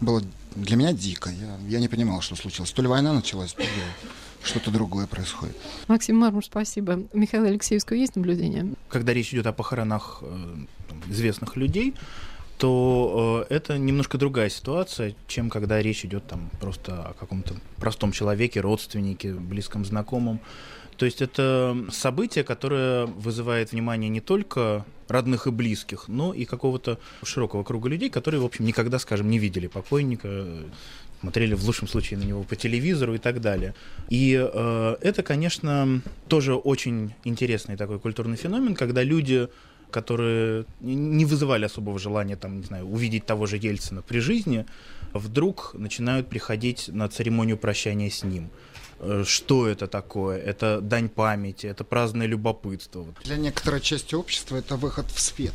было 0.00 0.22
для 0.54 0.76
меня 0.76 0.92
дико. 0.92 1.30
Я, 1.30 1.58
я 1.68 1.80
не 1.80 1.88
понимал, 1.88 2.20
что 2.20 2.36
случилось. 2.36 2.70
То 2.72 2.82
ли 2.82 2.88
война 2.88 3.12
началась, 3.12 3.52
то 3.52 3.62
ли 3.62 3.68
что-то 4.42 4.70
другое 4.70 5.06
происходит. 5.06 5.56
Максим 5.88 6.16
Мармур, 6.16 6.44
спасибо. 6.44 7.02
Михаил 7.12 7.44
Алексеевского 7.44 7.96
есть 7.96 8.16
наблюдение? 8.16 8.74
Когда 8.88 9.12
речь 9.12 9.32
идет 9.32 9.46
о 9.46 9.52
похоронах 9.52 10.20
э, 10.22 10.56
известных 11.08 11.56
людей, 11.56 11.94
то 12.58 13.46
э, 13.48 13.54
это 13.54 13.78
немножко 13.78 14.18
другая 14.18 14.48
ситуация, 14.48 15.14
чем 15.26 15.48
когда 15.48 15.80
речь 15.80 16.04
идет 16.04 16.26
там 16.26 16.50
просто 16.60 17.02
о 17.02 17.14
каком-то 17.14 17.54
простом 17.76 18.12
человеке, 18.12 18.60
родственнике, 18.60 19.32
близком 19.32 19.84
знакомом. 19.84 20.40
То 20.96 21.06
есть 21.06 21.22
это 21.22 21.76
событие, 21.90 22.42
которое 22.42 23.06
вызывает 23.06 23.70
внимание 23.70 24.10
не 24.10 24.20
только 24.20 24.84
родных 25.06 25.46
и 25.46 25.52
близких, 25.52 26.08
но 26.08 26.34
и 26.34 26.44
какого-то 26.44 26.98
широкого 27.22 27.62
круга 27.62 27.88
людей, 27.88 28.10
которые, 28.10 28.40
в 28.40 28.44
общем, 28.44 28.64
никогда, 28.64 28.98
скажем, 28.98 29.30
не 29.30 29.38
видели 29.38 29.68
покойника, 29.68 30.46
смотрели 31.20 31.54
в 31.54 31.64
лучшем 31.64 31.86
случае 31.86 32.18
на 32.18 32.24
него 32.24 32.42
по 32.42 32.56
телевизору 32.56 33.14
и 33.14 33.18
так 33.18 33.40
далее. 33.40 33.74
И 34.08 34.36
э, 34.36 34.96
это, 35.00 35.22
конечно, 35.22 36.02
тоже 36.26 36.56
очень 36.56 37.14
интересный 37.22 37.76
такой 37.76 38.00
культурный 38.00 38.36
феномен, 38.36 38.74
когда 38.74 39.04
люди 39.04 39.48
которые 39.90 40.64
не 40.80 41.24
вызывали 41.24 41.64
особого 41.64 41.98
желания, 41.98 42.36
там, 42.36 42.58
не 42.60 42.64
знаю, 42.64 42.86
увидеть 42.86 43.26
того 43.26 43.46
же 43.46 43.56
Ельцина 43.56 44.02
при 44.02 44.20
жизни, 44.20 44.66
вдруг 45.12 45.74
начинают 45.74 46.28
приходить 46.28 46.88
на 46.88 47.08
церемонию 47.08 47.56
прощания 47.56 48.10
с 48.10 48.22
ним. 48.22 48.50
Э, 49.00 49.24
что 49.26 49.66
это 49.66 49.86
такое? 49.86 50.38
Это 50.38 50.80
дань 50.80 51.08
памяти, 51.08 51.66
это 51.66 51.84
праздное 51.84 52.26
любопытство. 52.26 53.06
Для 53.24 53.36
некоторой 53.36 53.80
части 53.80 54.14
общества 54.14 54.56
это 54.56 54.76
выход 54.76 55.06
в 55.10 55.20
свет 55.20 55.54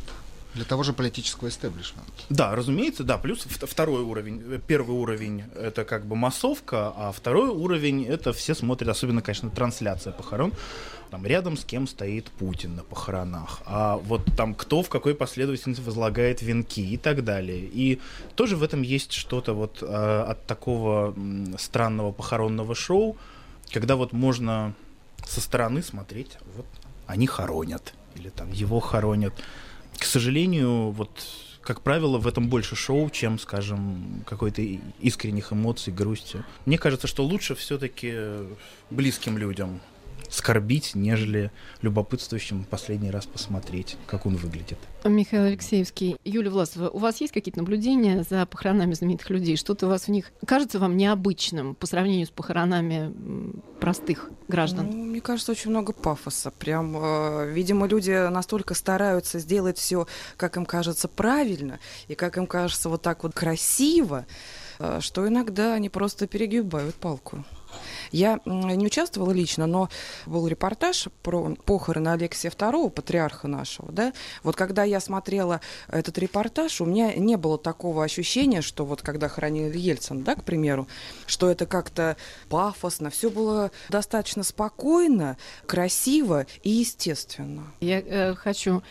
для 0.54 0.64
того 0.64 0.82
же 0.82 0.92
политического 0.92 1.48
истеблишмента. 1.48 2.12
Да, 2.30 2.54
разумеется, 2.54 3.04
да. 3.04 3.18
Плюс 3.18 3.40
второй 3.40 4.02
уровень, 4.02 4.42
э, 4.46 4.60
первый 4.64 4.96
уровень 4.96 5.44
это 5.56 5.84
как 5.84 6.06
бы 6.06 6.16
массовка, 6.16 6.92
а 6.96 7.12
второй 7.12 7.48
уровень 7.48 8.04
это 8.04 8.32
все 8.32 8.54
смотрят, 8.54 8.88
особенно, 8.88 9.20
конечно, 9.20 9.50
трансляция 9.50 10.12
похорон. 10.12 10.52
Там 11.10 11.26
рядом 11.26 11.56
с 11.56 11.64
кем 11.64 11.86
стоит 11.86 12.30
Путин 12.30 12.76
на 12.76 12.82
похоронах, 12.82 13.62
а 13.66 13.98
вот 13.98 14.24
там 14.36 14.54
кто 14.54 14.82
в 14.82 14.88
какой 14.88 15.14
последовательности 15.14 15.80
возлагает 15.80 16.42
венки 16.42 16.80
и 16.80 16.96
так 16.96 17.22
далее. 17.22 17.68
И 17.72 18.00
тоже 18.34 18.56
в 18.56 18.62
этом 18.62 18.82
есть 18.82 19.12
что-то 19.12 19.54
вот 19.54 19.82
э, 19.82 19.86
от 19.86 20.46
такого 20.46 21.14
странного 21.58 22.10
похоронного 22.10 22.74
шоу, 22.74 23.16
когда 23.70 23.96
вот 23.96 24.12
можно 24.12 24.74
со 25.26 25.40
стороны 25.40 25.82
смотреть, 25.82 26.38
вот 26.56 26.66
они 27.06 27.26
хоронят, 27.26 27.94
или 28.16 28.30
там 28.30 28.50
его 28.52 28.80
хоронят. 28.80 29.34
К 30.04 30.06
сожалению, 30.06 30.90
вот 30.90 31.08
как 31.62 31.80
правило, 31.80 32.18
в 32.18 32.26
этом 32.26 32.50
больше 32.50 32.76
шоу, 32.76 33.08
чем, 33.08 33.38
скажем, 33.38 34.22
какой-то 34.26 34.60
искренних 35.00 35.50
эмоций, 35.50 35.94
грусти. 35.94 36.44
Мне 36.66 36.76
кажется, 36.76 37.06
что 37.06 37.24
лучше 37.24 37.54
все-таки 37.54 38.14
близким 38.90 39.38
людям 39.38 39.80
скорбить, 40.34 40.94
нежели 40.94 41.50
любопытствующим 41.82 42.64
последний 42.64 43.10
раз 43.10 43.26
посмотреть, 43.26 43.96
как 44.06 44.26
он 44.26 44.36
выглядит. 44.36 44.78
Михаил 45.04 45.44
Алексеевский, 45.44 46.16
Юлия 46.24 46.50
Власова, 46.50 46.88
у 46.88 46.98
вас 46.98 47.20
есть 47.20 47.32
какие-то 47.32 47.58
наблюдения 47.58 48.24
за 48.28 48.44
похоронами 48.46 48.94
знаменитых 48.94 49.30
людей? 49.30 49.56
Что-то 49.56 49.86
у 49.86 49.88
вас 49.90 50.06
в 50.06 50.08
них 50.08 50.32
кажется 50.46 50.78
вам 50.78 50.96
необычным 50.96 51.74
по 51.74 51.86
сравнению 51.86 52.26
с 52.26 52.30
похоронами 52.30 53.12
простых 53.80 54.30
граждан? 54.48 54.90
Ну, 54.90 55.04
мне 55.04 55.20
кажется, 55.20 55.52
очень 55.52 55.70
много 55.70 55.92
пафоса. 55.92 56.50
Прям, 56.50 56.96
э, 56.96 57.52
видимо, 57.52 57.86
люди 57.86 58.28
настолько 58.28 58.74
стараются 58.74 59.38
сделать 59.38 59.78
все, 59.78 60.06
как 60.36 60.56
им 60.56 60.66
кажется, 60.66 61.06
правильно, 61.06 61.78
и 62.08 62.14
как 62.14 62.38
им 62.38 62.46
кажется 62.46 62.88
вот 62.88 63.02
так 63.02 63.22
вот 63.22 63.34
красиво, 63.34 64.26
э, 64.78 64.98
что 65.00 65.28
иногда 65.28 65.74
они 65.74 65.90
просто 65.90 66.26
перегибают 66.26 66.94
палку. 66.96 67.44
Я 68.10 68.40
не 68.44 68.86
участвовала 68.86 69.32
лично, 69.32 69.66
но 69.66 69.88
был 70.26 70.46
репортаж 70.46 71.08
про 71.22 71.54
похороны 71.64 72.08
Алексия 72.08 72.50
II, 72.50 72.90
патриарха 72.90 73.48
нашего, 73.48 73.90
да. 73.92 74.12
Вот 74.42 74.56
когда 74.56 74.84
я 74.84 75.00
смотрела 75.00 75.60
этот 75.88 76.18
репортаж, 76.18 76.80
у 76.80 76.86
меня 76.86 77.14
не 77.14 77.36
было 77.36 77.58
такого 77.58 78.04
ощущения, 78.04 78.62
что 78.62 78.84
вот 78.84 79.02
когда 79.02 79.28
хоронили 79.28 79.78
Ельцин, 79.78 80.22
да, 80.22 80.34
к 80.34 80.44
примеру, 80.44 80.88
что 81.26 81.50
это 81.50 81.66
как-то 81.66 82.16
пафосно, 82.48 83.10
все 83.10 83.30
было 83.30 83.70
достаточно 83.88 84.42
спокойно, 84.42 85.36
красиво 85.66 86.46
и 86.62 86.70
естественно. 86.70 87.64
Я 87.80 88.00
э, 88.00 88.34
хочу 88.34 88.82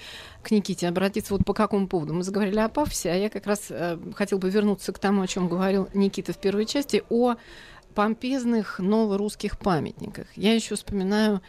к 0.44 0.52
Никите 0.52 0.88
обратиться 0.88 1.34
вот 1.34 1.46
по 1.46 1.54
какому 1.54 1.88
поводу. 1.88 2.14
Мы 2.14 2.24
заговорили 2.24 2.60
о 2.60 2.70
пафосе, 2.70 3.12
а 3.12 3.16
я 3.16 3.30
как 3.30 3.48
раз 3.48 3.68
э, 3.70 3.98
хотел 4.16 4.38
бы 4.38 4.50
вернуться 4.50 4.92
к 4.92 5.00
тому, 5.00 5.22
о 5.22 5.28
чем 5.28 5.48
говорил 5.48 5.88
Никита 5.94 6.34
в 6.34 6.38
первой 6.38 6.66
части, 6.66 7.04
о 7.10 7.36
помпезных 7.94 8.80
новорусских 8.80 9.58
памятниках. 9.58 10.28
Я 10.36 10.54
еще 10.54 10.76
вспоминаю 10.76 11.42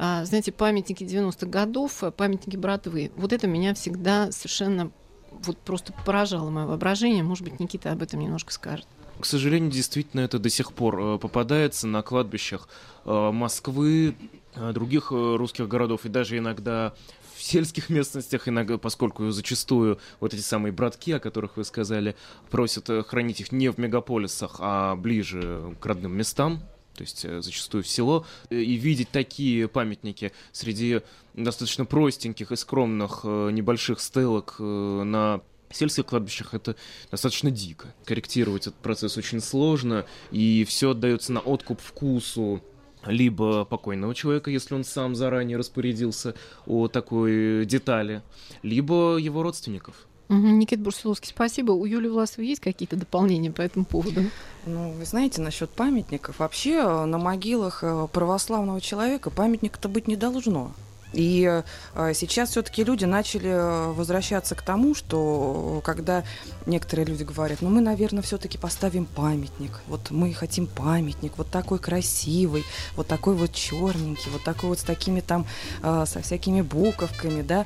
а, 0.00 0.24
знаете, 0.24 0.52
памятники 0.52 1.02
90-х 1.02 1.46
годов, 1.46 2.04
памятники 2.16 2.56
Братвы. 2.56 3.10
Вот 3.16 3.32
это 3.32 3.48
меня 3.48 3.74
всегда 3.74 4.30
совершенно 4.30 4.92
вот 5.32 5.58
просто 5.58 5.92
поражало 6.06 6.50
мое 6.50 6.66
воображение. 6.66 7.24
Может 7.24 7.44
быть, 7.44 7.58
Никита 7.58 7.90
об 7.90 8.02
этом 8.02 8.20
немножко 8.20 8.52
скажет. 8.52 8.86
К 9.18 9.26
сожалению, 9.26 9.72
действительно, 9.72 10.20
это 10.20 10.38
до 10.38 10.48
сих 10.48 10.72
пор 10.72 11.00
э, 11.00 11.18
попадается 11.18 11.88
на 11.88 12.02
кладбищах 12.02 12.68
э, 13.04 13.30
Москвы, 13.32 14.14
э, 14.54 14.72
других 14.72 15.10
русских 15.10 15.66
городов 15.66 16.04
и 16.04 16.08
даже 16.08 16.38
иногда 16.38 16.94
в 17.38 17.42
сельских 17.42 17.88
местностях, 17.88 18.48
иногда, 18.48 18.78
поскольку 18.78 19.30
зачастую 19.30 19.98
вот 20.18 20.34
эти 20.34 20.40
самые 20.40 20.72
братки, 20.72 21.12
о 21.12 21.20
которых 21.20 21.56
вы 21.56 21.64
сказали, 21.64 22.16
просят 22.50 22.90
э, 22.90 23.04
хранить 23.04 23.40
их 23.40 23.52
не 23.52 23.70
в 23.70 23.78
мегаполисах, 23.78 24.56
а 24.58 24.96
ближе 24.96 25.76
к 25.80 25.86
родным 25.86 26.16
местам, 26.16 26.60
то 26.94 27.02
есть 27.02 27.24
э, 27.24 27.40
зачастую 27.40 27.84
в 27.84 27.88
село, 27.88 28.26
и 28.50 28.74
видеть 28.74 29.10
такие 29.10 29.68
памятники 29.68 30.32
среди 30.50 31.02
достаточно 31.34 31.84
простеньких 31.84 32.50
и 32.50 32.56
скромных 32.56 33.20
э, 33.22 33.50
небольших 33.52 34.00
стелок 34.00 34.56
на 34.58 35.40
сельских 35.70 36.06
кладбищах 36.06 36.54
это 36.54 36.74
достаточно 37.10 37.52
дико. 37.52 37.94
Корректировать 38.04 38.62
этот 38.62 38.80
процесс 38.80 39.16
очень 39.16 39.40
сложно, 39.40 40.06
и 40.32 40.64
все 40.64 40.90
отдается 40.90 41.32
на 41.32 41.40
откуп 41.40 41.80
вкусу 41.80 42.64
либо 43.06 43.64
покойного 43.64 44.14
человека, 44.14 44.50
если 44.50 44.74
он 44.74 44.84
сам 44.84 45.14
заранее 45.14 45.56
распорядился 45.56 46.34
о 46.66 46.88
такой 46.88 47.64
детали, 47.66 48.22
либо 48.62 49.16
его 49.16 49.42
родственников. 49.42 50.08
Угу, 50.28 50.36
Никита 50.36 50.82
Бурсуловский, 50.82 51.28
спасибо. 51.28 51.72
У 51.72 51.86
Юлии 51.86 52.08
Власовой 52.08 52.48
есть 52.48 52.60
какие-то 52.60 52.96
дополнения 52.96 53.50
по 53.50 53.62
этому 53.62 53.86
поводу? 53.86 54.24
Ну, 54.66 54.90
вы 54.92 55.04
знаете, 55.06 55.40
насчет 55.40 55.70
памятников. 55.70 56.40
Вообще 56.40 57.04
на 57.06 57.16
могилах 57.16 57.82
э, 57.82 58.08
православного 58.12 58.80
человека 58.82 59.30
памятника-то 59.30 59.88
быть 59.88 60.06
не 60.06 60.16
должно. 60.16 60.72
И 61.12 61.62
э, 61.94 62.12
сейчас 62.14 62.50
все-таки 62.50 62.84
люди 62.84 63.04
начали 63.04 63.48
э, 63.48 63.92
возвращаться 63.92 64.54
к 64.54 64.62
тому, 64.62 64.94
что 64.94 65.80
когда 65.84 66.24
некоторые 66.66 67.06
люди 67.06 67.22
говорят, 67.22 67.62
ну 67.62 67.70
мы, 67.70 67.80
наверное, 67.80 68.22
все-таки 68.22 68.58
поставим 68.58 69.06
памятник. 69.06 69.80
Вот 69.86 70.10
мы 70.10 70.32
хотим 70.34 70.66
памятник, 70.66 71.32
вот 71.36 71.50
такой 71.50 71.78
красивый, 71.78 72.64
вот 72.96 73.06
такой 73.06 73.34
вот 73.34 73.52
черненький, 73.52 74.30
вот 74.30 74.42
такой 74.44 74.70
вот 74.70 74.80
с 74.80 74.82
такими 74.82 75.20
там, 75.20 75.46
э, 75.82 76.04
со 76.06 76.20
всякими 76.20 76.60
буковками, 76.60 77.42
да. 77.42 77.64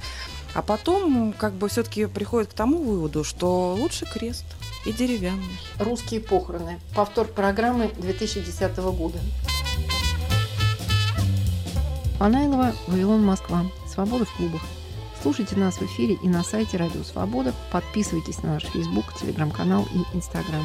А 0.54 0.62
потом 0.62 1.32
как 1.32 1.54
бы 1.54 1.68
все-таки 1.68 2.06
приходит 2.06 2.50
к 2.50 2.54
тому 2.54 2.82
выводу, 2.82 3.24
что 3.24 3.74
лучше 3.74 4.04
крест 4.04 4.44
и 4.84 4.92
деревянный. 4.92 5.58
Русские 5.78 6.20
похороны. 6.20 6.78
Повтор 6.94 7.26
программы 7.26 7.90
2010 7.96 8.76
года. 8.76 9.18
Панайлова, 12.22 12.72
Вавилон, 12.86 13.24
Москва. 13.24 13.64
Свобода 13.84 14.24
в 14.24 14.36
клубах. 14.36 14.60
Слушайте 15.20 15.56
нас 15.56 15.78
в 15.78 15.82
эфире 15.82 16.16
и 16.22 16.28
на 16.28 16.44
сайте 16.44 16.76
Радио 16.76 17.02
Свобода. 17.02 17.52
Подписывайтесь 17.72 18.44
на 18.44 18.54
наш 18.54 18.62
Facebook, 18.62 19.12
Телеграм-канал 19.20 19.88
и 19.92 20.16
Инстаграм. 20.16 20.62